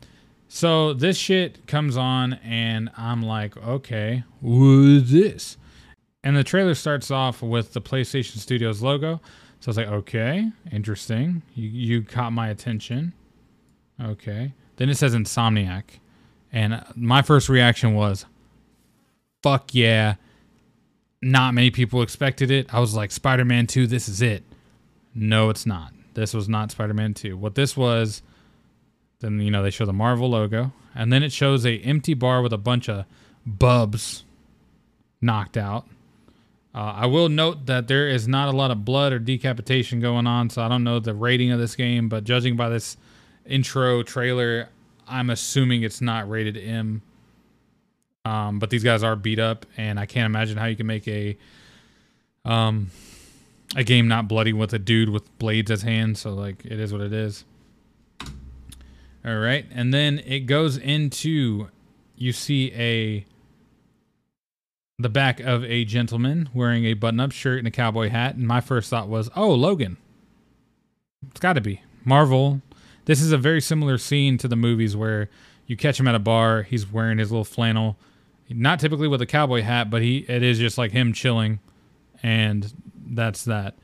[0.46, 5.56] so this shit comes on, and I'm like, okay, what is this?
[6.22, 9.22] And the trailer starts off with the PlayStation Studios logo.
[9.60, 11.42] So I was like, okay, interesting.
[11.54, 13.12] You, you caught my attention.
[14.02, 14.52] Okay.
[14.76, 15.84] Then it says Insomniac.
[16.52, 18.26] And uh, my first reaction was,
[19.42, 20.16] fuck yeah.
[21.22, 22.72] Not many people expected it.
[22.72, 24.44] I was like, Spider Man 2, this is it.
[25.14, 25.92] No, it's not.
[26.14, 27.36] This was not Spider Man 2.
[27.36, 28.22] What this was
[29.20, 32.42] then you know they show the Marvel logo, and then it shows a empty bar
[32.42, 33.06] with a bunch of
[33.44, 34.24] bubs
[35.20, 35.86] knocked out.
[36.76, 40.26] Uh, I will note that there is not a lot of blood or decapitation going
[40.26, 42.98] on, so I don't know the rating of this game, but judging by this
[43.46, 44.68] intro trailer,
[45.08, 47.00] I'm assuming it's not rated M.
[48.26, 51.08] Um, but these guys are beat up, and I can't imagine how you can make
[51.08, 51.38] a
[52.44, 52.90] um,
[53.74, 56.20] a game not bloody with a dude with blades as hands.
[56.20, 57.44] So like, it is what it is.
[59.24, 59.64] All right.
[59.72, 61.68] And then it goes into
[62.16, 63.24] you see a
[64.98, 68.60] the back of a gentleman wearing a button-up shirt and a cowboy hat and my
[68.60, 69.96] first thought was, "Oh, Logan."
[71.30, 71.82] It's got to be.
[72.04, 72.62] Marvel.
[73.04, 75.28] This is a very similar scene to the movies where
[75.66, 77.96] you catch him at a bar, he's wearing his little flannel,
[78.48, 81.60] not typically with a cowboy hat, but he it is just like him chilling
[82.22, 82.72] and
[83.08, 83.76] that's that.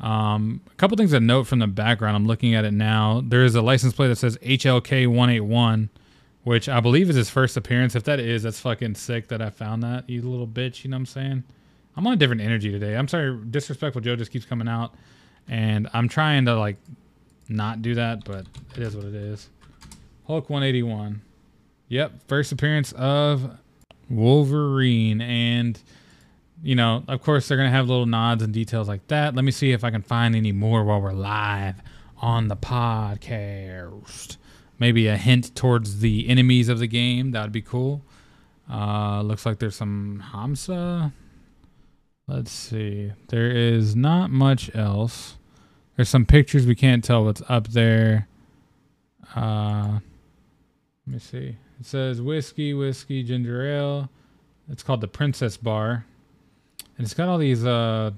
[0.00, 2.16] Um, a couple things to note from the background.
[2.16, 3.22] I'm looking at it now.
[3.24, 5.88] There is a license plate that says HLK 181,
[6.44, 7.94] which I believe is his first appearance.
[7.96, 10.08] If that is, that's fucking sick that I found that.
[10.08, 10.84] You little bitch.
[10.84, 11.44] You know what I'm saying?
[11.96, 12.96] I'm on a different energy today.
[12.96, 13.38] I'm sorry.
[13.50, 14.94] Disrespectful Joe just keeps coming out,
[15.48, 16.76] and I'm trying to like
[17.48, 19.48] not do that, but it is what it is.
[20.26, 21.20] Hulk 181.
[21.88, 23.58] Yep, first appearance of
[24.08, 25.78] Wolverine and
[26.62, 29.34] you know, of course, they're going to have little nods and details like that.
[29.34, 31.76] Let me see if I can find any more while we're live
[32.16, 34.38] on the podcast.
[34.78, 37.30] Maybe a hint towards the enemies of the game.
[37.30, 38.02] That would be cool.
[38.70, 41.12] Uh, looks like there's some Hamsa.
[42.26, 43.12] Let's see.
[43.28, 45.36] There is not much else.
[45.96, 48.28] There's some pictures we can't tell what's up there.
[49.36, 49.98] Uh,
[51.06, 51.56] let me see.
[51.80, 54.10] It says whiskey, whiskey, ginger ale.
[54.70, 56.06] It's called the Princess Bar,
[56.96, 58.12] and it's got all these uh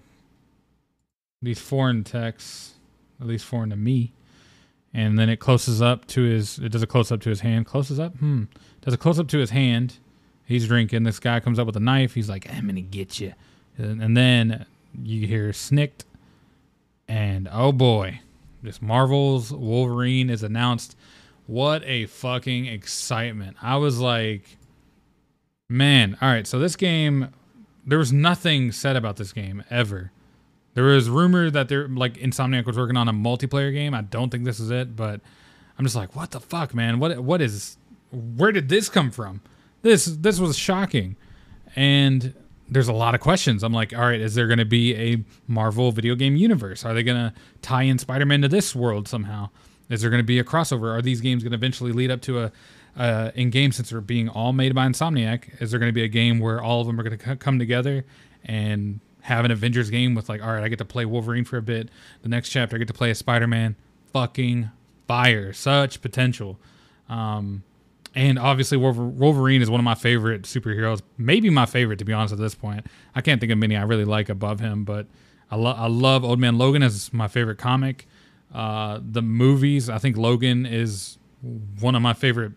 [1.43, 2.75] these foreign texts,
[3.21, 4.13] at least foreign to me.
[4.97, 6.59] And then it closes up to his.
[6.59, 7.67] It does a close up to his hand.
[7.67, 8.17] Closes up.
[8.17, 8.45] Hmm.
[8.81, 9.99] Does a close up to his hand.
[10.47, 11.03] He's drinking.
[11.03, 12.15] This guy comes up with a knife.
[12.15, 13.35] He's like, "I'm gonna get you,"
[13.77, 14.65] and, then
[15.03, 16.07] you hear snicked,
[17.07, 18.21] and oh boy,
[18.63, 20.97] this Marvel's Wolverine is announced.
[21.47, 23.59] What a fucking excitement!
[23.61, 24.57] I was like,
[25.69, 26.47] man, all right.
[26.47, 27.35] So this game,
[27.85, 30.11] there was nothing said about this game ever.
[30.77, 33.95] There was rumor that they're like Insomniac was working on a multiplayer game.
[33.95, 35.23] I don't think this is it, but
[35.79, 36.99] I'm just like, what the fuck, man?
[36.99, 37.79] What what is?
[38.13, 39.41] Where did this come from?
[39.81, 41.17] This this was shocking,
[41.75, 42.35] and
[42.69, 43.63] there's a lot of questions.
[43.63, 46.85] I'm like, all right, is there going to be a Marvel video game universe?
[46.85, 49.49] Are they going to tie in Spider-Man to this world somehow?
[49.89, 50.95] Is there going to be a crossover?
[50.95, 52.53] Are these games going to eventually lead up to a
[52.99, 55.63] uh, in game since they're being all made by Insomniac?
[55.63, 57.37] Is there going to be a game where all of them are going to c-
[57.37, 58.05] come together
[58.45, 61.57] and have an Avengers game with like, all right, I get to play Wolverine for
[61.57, 61.89] a bit.
[62.23, 63.75] The next chapter, I get to play a Spider-Man.
[64.13, 64.71] Fucking
[65.09, 66.61] fire, such potential.
[67.09, 67.65] Um,
[68.15, 71.03] and obviously, Wolverine is one of my favorite superheroes.
[71.19, 72.87] Maybe my favorite, to be honest, at this point.
[73.17, 75.07] I can't think of many I really like above him, but
[75.51, 78.07] I, lo- I love Old Man Logan as my favorite comic.
[78.55, 81.19] Uh, the movies, I think Logan is
[81.81, 82.53] one of my favorite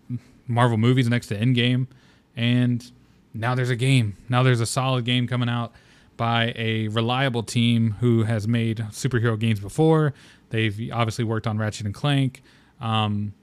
[0.47, 1.87] Marvel movies next to Endgame.
[2.37, 2.89] And
[3.33, 4.17] now there's a game.
[4.29, 5.73] Now there's a solid game coming out
[6.19, 10.13] by a reliable team who has made superhero games before.
[10.49, 12.43] They've obviously worked on Ratchet and Clank.
[12.81, 13.33] Um,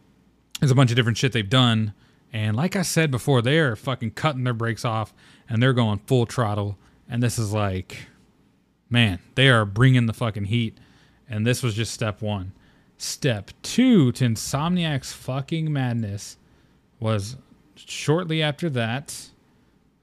[0.61, 1.95] there's a bunch of different shit they've done.
[2.35, 5.15] And like I said before, they are fucking cutting their brakes off
[5.49, 6.77] and they're going full throttle.
[7.09, 8.09] And this is like,
[8.91, 10.77] man, they are bringing the fucking heat.
[11.31, 12.53] And this was just step one.
[12.99, 16.37] Step two to Insomniac's fucking madness
[17.01, 17.39] was
[17.75, 19.31] shortly after that,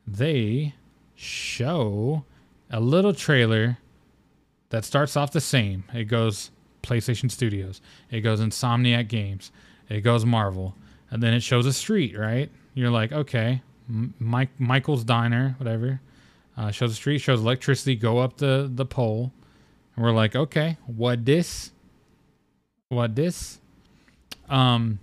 [0.08, 0.74] they
[1.14, 2.26] show
[2.74, 3.78] a little trailer
[4.70, 5.84] that starts off the same.
[5.94, 6.50] It goes
[6.82, 9.52] PlayStation Studios, it goes Insomniac Games,
[9.88, 10.76] it goes Marvel,
[11.10, 12.50] and then it shows a street, right?
[12.74, 16.02] You're like, okay, Mike Michael's Diner, whatever.
[16.56, 19.32] Uh, shows a street, shows electricity go up the the pole,
[19.96, 21.72] and we're like, okay, what this?
[22.90, 23.60] What this?
[24.50, 25.00] Um,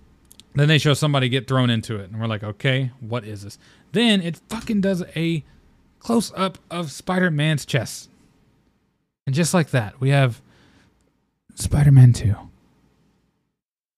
[0.55, 3.57] then they show somebody get thrown into it, and we're like, okay, what is this?
[3.91, 5.43] Then it fucking does a
[6.01, 8.09] close up of Spider Man's chest,
[9.25, 10.41] and just like that, we have
[11.55, 12.35] Spider Man Two.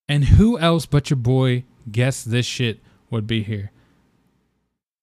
[0.08, 3.72] And who else but your boy guess this shit would be here.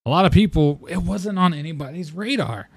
[0.06, 2.68] A lot of people, it wasn't on anybody's radar.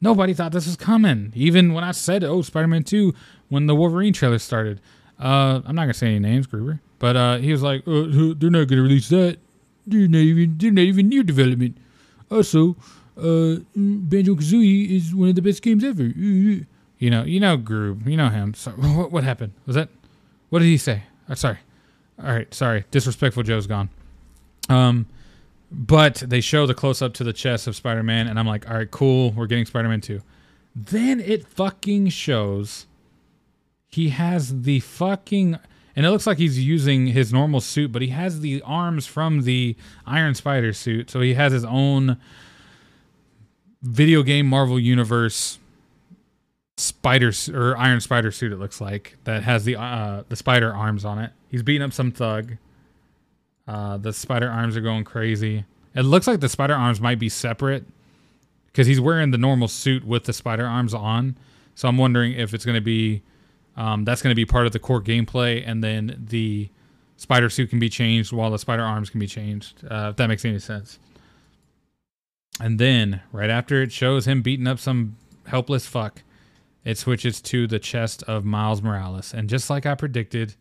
[0.00, 1.32] Nobody thought this was coming.
[1.34, 3.14] Even when I said, oh, Spider Man 2,
[3.48, 4.80] when the Wolverine trailer started.
[5.18, 6.80] Uh, I'm not going to say any names, Gruber.
[6.98, 9.38] But uh, he was like, uh, they're not going to release that.
[9.86, 11.76] They're not even, they're not even near development.
[12.30, 12.76] Also,
[13.16, 16.02] uh, Banjo Kazooie is one of the best games ever.
[16.02, 18.06] You know, you know Groob.
[18.06, 18.54] You know him.
[18.54, 19.52] So, what, what happened?
[19.66, 19.88] Was that?
[20.50, 21.04] What did he say?
[21.28, 21.58] Uh, sorry.
[22.22, 22.84] All right, sorry.
[22.90, 23.88] Disrespectful Joe's gone.
[24.68, 25.06] Um,
[25.70, 28.70] but they show the close up to the chest of Spider Man, and I'm like,
[28.70, 29.32] all right, cool.
[29.32, 30.20] We're getting Spider Man 2.
[30.76, 32.86] Then it fucking shows
[33.88, 35.58] he has the fucking.
[35.94, 39.42] And it looks like he's using his normal suit, but he has the arms from
[39.42, 41.10] the Iron Spider suit.
[41.10, 42.16] So he has his own
[43.82, 45.58] video game Marvel Universe
[46.78, 51.04] spider or iron spider suit it looks like that has the uh the spider arms
[51.04, 51.32] on it.
[51.48, 52.56] He's beating up some thug.
[53.68, 55.64] Uh the spider arms are going crazy.
[55.94, 57.84] It looks like the spider arms might be separate
[58.66, 61.36] because he's wearing the normal suit with the spider arms on.
[61.74, 63.22] So i'm wondering if it's going to be
[63.76, 66.68] um that's going to be part of the core gameplay and then the
[67.16, 70.26] spider suit can be changed while the spider arms can be changed uh, if that
[70.26, 70.98] makes any sense
[72.62, 76.22] and then right after it shows him beating up some helpless fuck
[76.84, 79.32] it switches to the chest of Miles Morales.
[79.32, 80.54] And just like I predicted,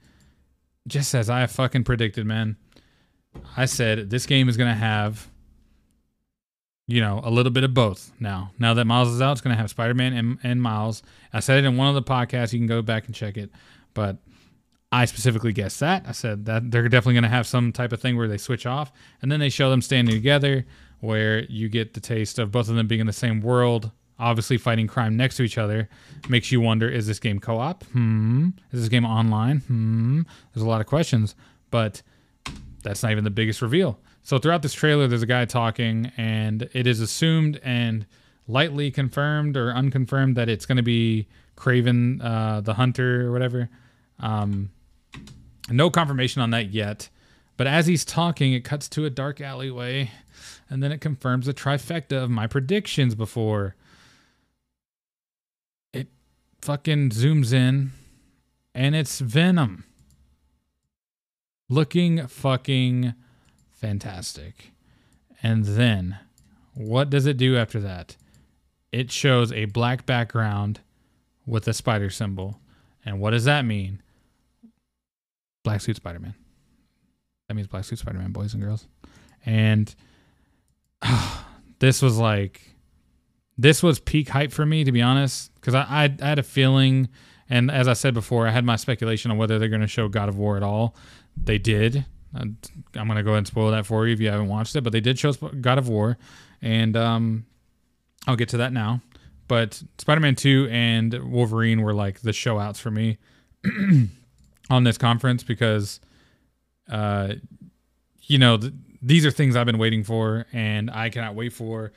[0.88, 2.58] just as I fucking predicted, man,
[3.58, 5.30] I said this game is going to have,
[6.88, 8.52] you know, a little bit of both now.
[8.60, 11.02] Now that Miles is out, it's going to have Spider Man and, and Miles.
[11.34, 12.54] I said it in one of the podcasts.
[12.54, 13.50] You can go back and check it.
[13.94, 14.18] But
[14.92, 16.06] I specifically guessed that.
[16.08, 18.66] I said that they're definitely going to have some type of thing where they switch
[18.66, 18.92] off.
[19.22, 20.66] And then they show them standing together
[21.02, 24.56] where you get the taste of both of them being in the same world obviously
[24.58, 25.90] fighting crime next to each other
[26.30, 27.84] makes you wonder is this game co-op?
[27.86, 28.50] Hmm.
[28.72, 29.60] Is this game online?
[29.62, 30.22] Hmm.
[30.54, 31.36] There's a lot of questions
[31.72, 32.02] but
[32.84, 34.00] that's not even the biggest reveal.
[34.24, 38.06] So throughout this trailer there's a guy talking and it is assumed and
[38.48, 41.28] lightly confirmed or unconfirmed that it's going to be
[41.58, 43.70] Kraven uh, the Hunter or whatever.
[44.20, 44.70] Um,
[45.70, 47.10] no confirmation on that yet.
[47.58, 50.10] But as he's talking, it cuts to a dark alleyway,
[50.72, 53.76] and then it confirms the trifecta of my predictions before.
[55.92, 56.08] It
[56.62, 57.92] fucking zooms in,
[58.74, 59.84] and it's Venom.
[61.68, 63.14] Looking fucking
[63.70, 64.72] fantastic.
[65.44, 66.20] And then,
[66.74, 68.16] what does it do after that?
[68.94, 70.80] It shows a black background
[71.46, 72.62] with a spider symbol.
[73.04, 74.02] And what does that mean?
[75.66, 76.36] Black suit Spider Man.
[77.50, 78.88] That means Black suit Spider Man, boys and girls.
[79.46, 79.94] And
[81.80, 82.62] this was like,
[83.58, 86.44] this was peak hype for me, to be honest, because I, I, I had a
[86.44, 87.10] feeling,
[87.50, 90.08] and as I said before, I had my speculation on whether they're going to show
[90.08, 90.96] God of War at all.
[91.36, 92.06] They did.
[92.34, 92.58] I'm
[92.94, 94.94] going to go ahead and spoil that for you if you haven't watched it, but
[94.94, 96.18] they did show God of War,
[96.62, 97.46] and um,
[98.28, 99.02] I'll get to that now.
[99.48, 103.18] But Spider Man 2 and Wolverine were like the show outs for me
[104.70, 106.00] on this conference because,
[106.90, 107.34] uh,
[108.22, 108.58] you know,
[109.02, 111.92] these are things I've been waiting for and I cannot wait for.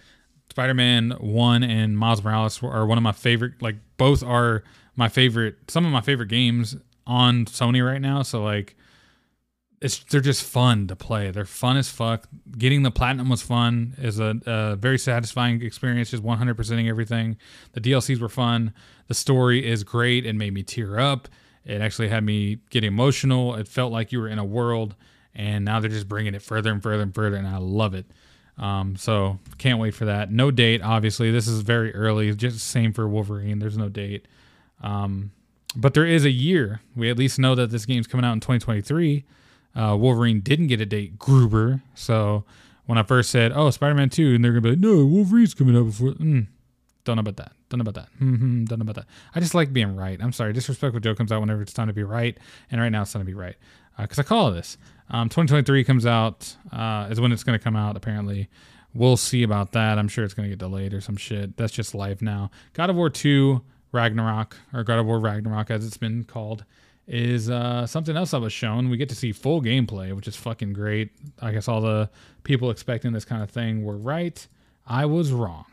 [0.50, 4.62] Spider Man 1 and Miles Morales are one of my favorite, like, both are
[4.96, 6.76] my favorite, some of my favorite games
[7.06, 8.22] on Sony right now.
[8.22, 8.76] So, like,
[9.84, 11.30] it's they're just fun to play.
[11.30, 12.26] They're fun as fuck.
[12.56, 13.94] Getting the platinum was fun.
[13.98, 16.10] is a, a very satisfying experience.
[16.10, 17.36] Just 100%ing everything.
[17.72, 18.72] The DLCs were fun.
[19.08, 20.24] The story is great.
[20.24, 21.28] It made me tear up.
[21.66, 23.56] It actually had me get emotional.
[23.56, 24.96] It felt like you were in a world,
[25.34, 28.06] and now they're just bringing it further and further and further, and I love it.
[28.56, 30.30] Um, so can't wait for that.
[30.30, 31.30] No date, obviously.
[31.30, 32.32] This is very early.
[32.34, 33.58] Just same for Wolverine.
[33.58, 34.28] There's no date.
[34.82, 35.32] Um,
[35.74, 36.80] but there is a year.
[36.94, 39.24] We at least know that this game's coming out in 2023.
[39.74, 41.82] Uh, Wolverine didn't get a date, Gruber.
[41.94, 42.44] So
[42.86, 45.76] when I first said, "Oh, Spider-Man 2," and they're gonna be like, "No, Wolverine's coming
[45.76, 46.46] out before." Mm,
[47.04, 47.52] don't know about that.
[47.68, 48.08] Don't know about that.
[48.20, 49.06] Mm-hmm, don't know about that.
[49.34, 50.20] I just like being right.
[50.22, 50.52] I'm sorry.
[50.52, 52.38] Disrespectful Joe comes out whenever it's time to be right,
[52.70, 53.56] and right now it's time to be right
[53.98, 54.78] because uh, I call this.
[55.10, 57.96] Um, 2023 comes out uh, is when it's gonna come out.
[57.96, 58.48] Apparently,
[58.94, 59.98] we'll see about that.
[59.98, 61.56] I'm sure it's gonna get delayed or some shit.
[61.56, 62.50] That's just life now.
[62.72, 66.64] God of War 2 Ragnarok or God of War Ragnarok as it's been called
[67.06, 68.88] is uh, something else that was shown.
[68.88, 71.10] We get to see full gameplay, which is fucking great.
[71.40, 72.10] I guess all the
[72.44, 74.46] people expecting this kind of thing were right.
[74.86, 75.66] I was wrong.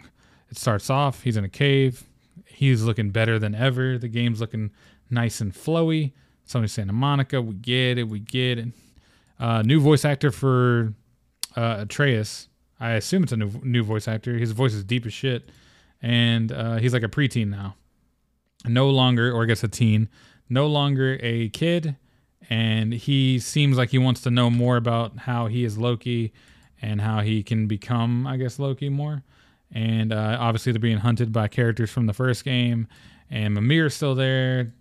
[0.49, 2.03] It starts off, he's in a cave.
[2.45, 3.97] He's looking better than ever.
[3.97, 4.71] The game's looking
[5.09, 6.11] nice and flowy.
[6.51, 7.41] Somebody's Santa Monica.
[7.41, 8.07] We get it.
[8.07, 8.67] We get it.
[9.39, 10.93] Uh, new voice actor for
[11.55, 12.47] uh, Atreus.
[12.79, 14.37] I assume it's a new, new voice actor.
[14.37, 15.49] His voice is deep as shit.
[16.01, 17.75] And uh, he's like a preteen now.
[18.65, 20.09] No longer, or I guess a teen
[20.51, 21.95] no longer a kid,
[22.49, 26.33] and he seems like he wants to know more about how he is Loki
[26.81, 29.23] and how he can become, I guess, Loki more.
[29.71, 32.87] And uh, obviously, they're being hunted by characters from the first game,
[33.29, 34.73] and Mimir's still there,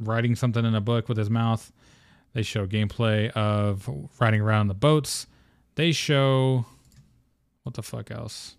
[0.00, 1.72] writing something in a book with his mouth.
[2.32, 3.88] They show gameplay of
[4.18, 5.26] riding around the boats.
[5.74, 6.64] They show
[7.62, 8.56] what the fuck else?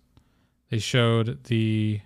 [0.70, 2.00] They showed the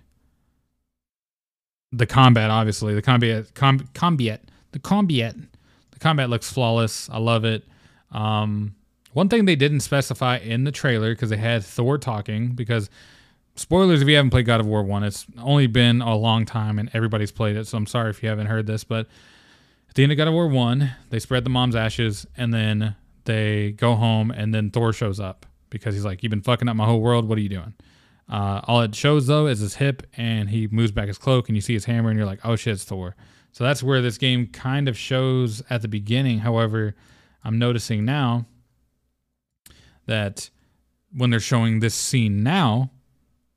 [1.93, 4.41] the combat, obviously, the combat, com- combat,
[4.73, 5.35] the combat,
[5.91, 7.09] the combat looks flawless.
[7.09, 7.63] I love it.
[8.11, 8.75] Um,
[9.13, 12.89] one thing they didn't specify in the trailer because they had Thor talking because
[13.57, 16.79] spoilers if you haven't played God of War 1 it's only been a long time
[16.79, 19.07] and everybody's played it so I'm sorry if you haven't heard this but
[19.89, 22.95] at the end of God of War 1 they spread the mom's ashes and then
[23.25, 26.75] they go home and then Thor shows up because he's like you've been fucking up
[26.75, 27.73] my whole world what are you doing
[28.29, 31.55] uh, all it shows though is his hip, and he moves back his cloak, and
[31.55, 33.15] you see his hammer, and you're like, oh shit, it's Thor.
[33.51, 36.39] So that's where this game kind of shows at the beginning.
[36.39, 36.95] However,
[37.43, 38.45] I'm noticing now
[40.05, 40.49] that
[41.13, 42.91] when they're showing this scene now,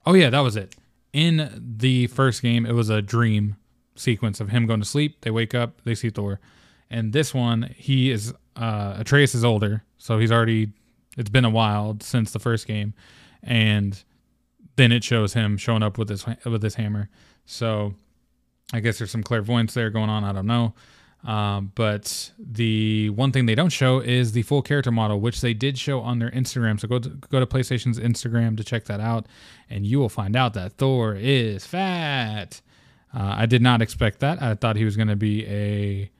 [0.06, 0.74] oh yeah, that was it.
[1.12, 3.56] In the first game, it was a dream
[3.96, 5.22] sequence of him going to sleep.
[5.22, 6.40] They wake up, they see Thor,
[6.88, 10.72] and this one, he is uh, Atreus is older, so he's already.
[11.16, 12.94] It's been a while since the first game,
[13.42, 14.02] and
[14.76, 17.08] then it shows him showing up with his with his hammer.
[17.46, 17.94] So
[18.72, 20.24] I guess there's some clairvoyance there going on.
[20.24, 20.74] I don't know.
[21.24, 25.52] Um, but the one thing they don't show is the full character model, which they
[25.52, 26.80] did show on their Instagram.
[26.80, 29.26] So go to, go to PlayStation's Instagram to check that out,
[29.68, 32.62] and you will find out that Thor is fat.
[33.14, 34.40] Uh, I did not expect that.
[34.40, 36.10] I thought he was going to be a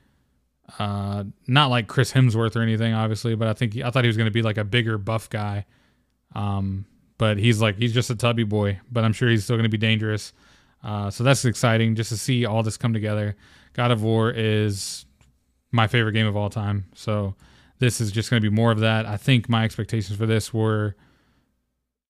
[0.79, 4.07] uh, not like Chris Hemsworth or anything, obviously, but I think he, I thought he
[4.07, 5.65] was going to be like a bigger buff guy.
[6.33, 6.85] Um,
[7.17, 9.69] but he's like he's just a tubby boy, but I'm sure he's still going to
[9.69, 10.33] be dangerous.
[10.83, 13.35] Uh, so that's exciting just to see all this come together.
[13.73, 15.05] God of War is
[15.71, 17.35] my favorite game of all time, so
[17.79, 19.05] this is just going to be more of that.
[19.05, 20.95] I think my expectations for this were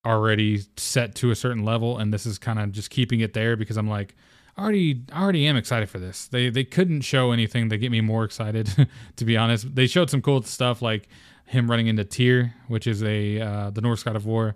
[0.05, 3.55] already set to a certain level, and this is kind of just keeping it there
[3.55, 4.15] because I'm like,
[4.57, 6.27] I already, I already am excited for this.
[6.27, 9.73] They they couldn't show anything to get me more excited, to be honest.
[9.75, 11.07] They showed some cool stuff like
[11.45, 14.55] him running into Tyr, which is a uh, the Norse god of war.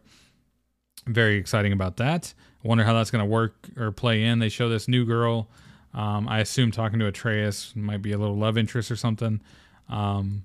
[1.07, 2.33] Very exciting about that.
[2.63, 4.39] I wonder how that's going to work or play in.
[4.39, 5.49] They show this new girl.
[5.95, 9.41] Um, I assume talking to Atreus might be a little love interest or something.
[9.89, 10.43] Um,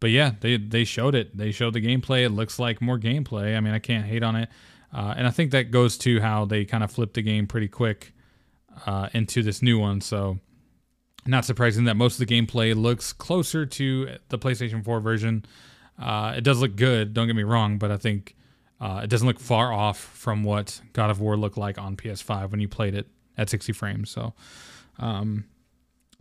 [0.00, 1.36] but yeah, they they showed it.
[1.36, 2.24] They showed the gameplay.
[2.24, 3.56] It looks like more gameplay.
[3.56, 4.48] I mean, I can't hate on it.
[4.94, 7.68] Uh, and I think that goes to how they kind of flipped the game pretty
[7.68, 8.12] quick
[8.86, 10.00] uh, into this new one.
[10.00, 10.38] So
[11.26, 15.44] not surprising that most of the gameplay looks closer to the PlayStation 4 version.
[16.00, 18.34] Uh, it does look good, don't get me wrong, but I think
[18.80, 22.50] uh, it doesn't look far off from what God of War looked like on PS5
[22.50, 23.08] when you played it
[23.38, 24.10] at 60 frames.
[24.10, 24.34] So,
[24.98, 25.44] um,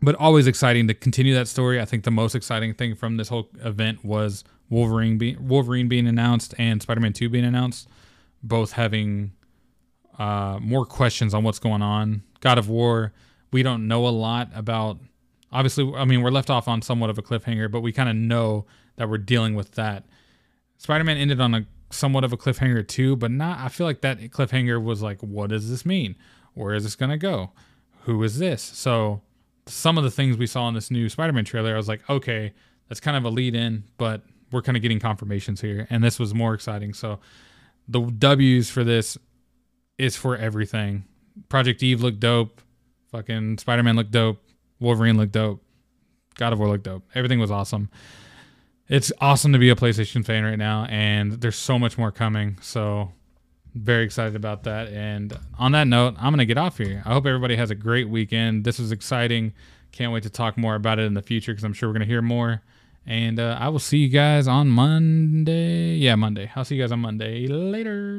[0.02, 1.82] but always exciting to continue that story.
[1.82, 6.08] I think the most exciting thing from this whole event was Wolverine, being Wolverine being
[6.08, 7.88] announced and Spider-Man 2 being announced,
[8.44, 9.32] both having
[10.20, 12.24] uh, more questions on what's going on.
[12.42, 13.14] God of War,
[13.52, 15.00] we don't know a lot about.
[15.52, 18.16] Obviously, I mean, we're left off on somewhat of a cliffhanger, but we kind of
[18.16, 18.66] know
[18.98, 20.06] that we're dealing with that.
[20.78, 23.60] Spider-Man ended on a somewhat of a cliffhanger too, but not.
[23.60, 26.16] I feel like that cliffhanger was like, what does this mean?
[26.58, 27.52] Where is this gonna go?
[28.04, 28.62] Who is this?
[28.62, 29.22] So
[29.66, 32.54] some of the things we saw in this new Spider-Man trailer, I was like, okay,
[32.88, 36.20] that's kind of a lead in, but we're kind of getting confirmations here, and this
[36.20, 36.94] was more exciting.
[36.94, 37.20] So
[37.88, 39.18] the W's for this
[39.98, 41.04] is for everything.
[41.50, 42.62] Project Eve looked dope.
[43.12, 44.42] Fucking Spider-Man looked dope.
[44.80, 45.64] Wolverine looked dope.
[46.36, 47.04] God of War looked dope.
[47.16, 47.90] Everything was awesome.
[48.88, 52.58] It's awesome to be a PlayStation fan right now, and there's so much more coming.
[52.62, 53.12] So
[53.78, 54.90] very excited about that.
[54.90, 57.02] And on that note, I'm going to get off here.
[57.06, 58.64] I hope everybody has a great weekend.
[58.64, 59.54] This was exciting.
[59.92, 62.08] Can't wait to talk more about it in the future because I'm sure we're going
[62.08, 62.62] to hear more.
[63.06, 65.96] And uh, I will see you guys on Monday.
[65.96, 66.52] Yeah, Monday.
[66.56, 67.48] I'll see you guys on Monday.
[67.48, 68.16] Later.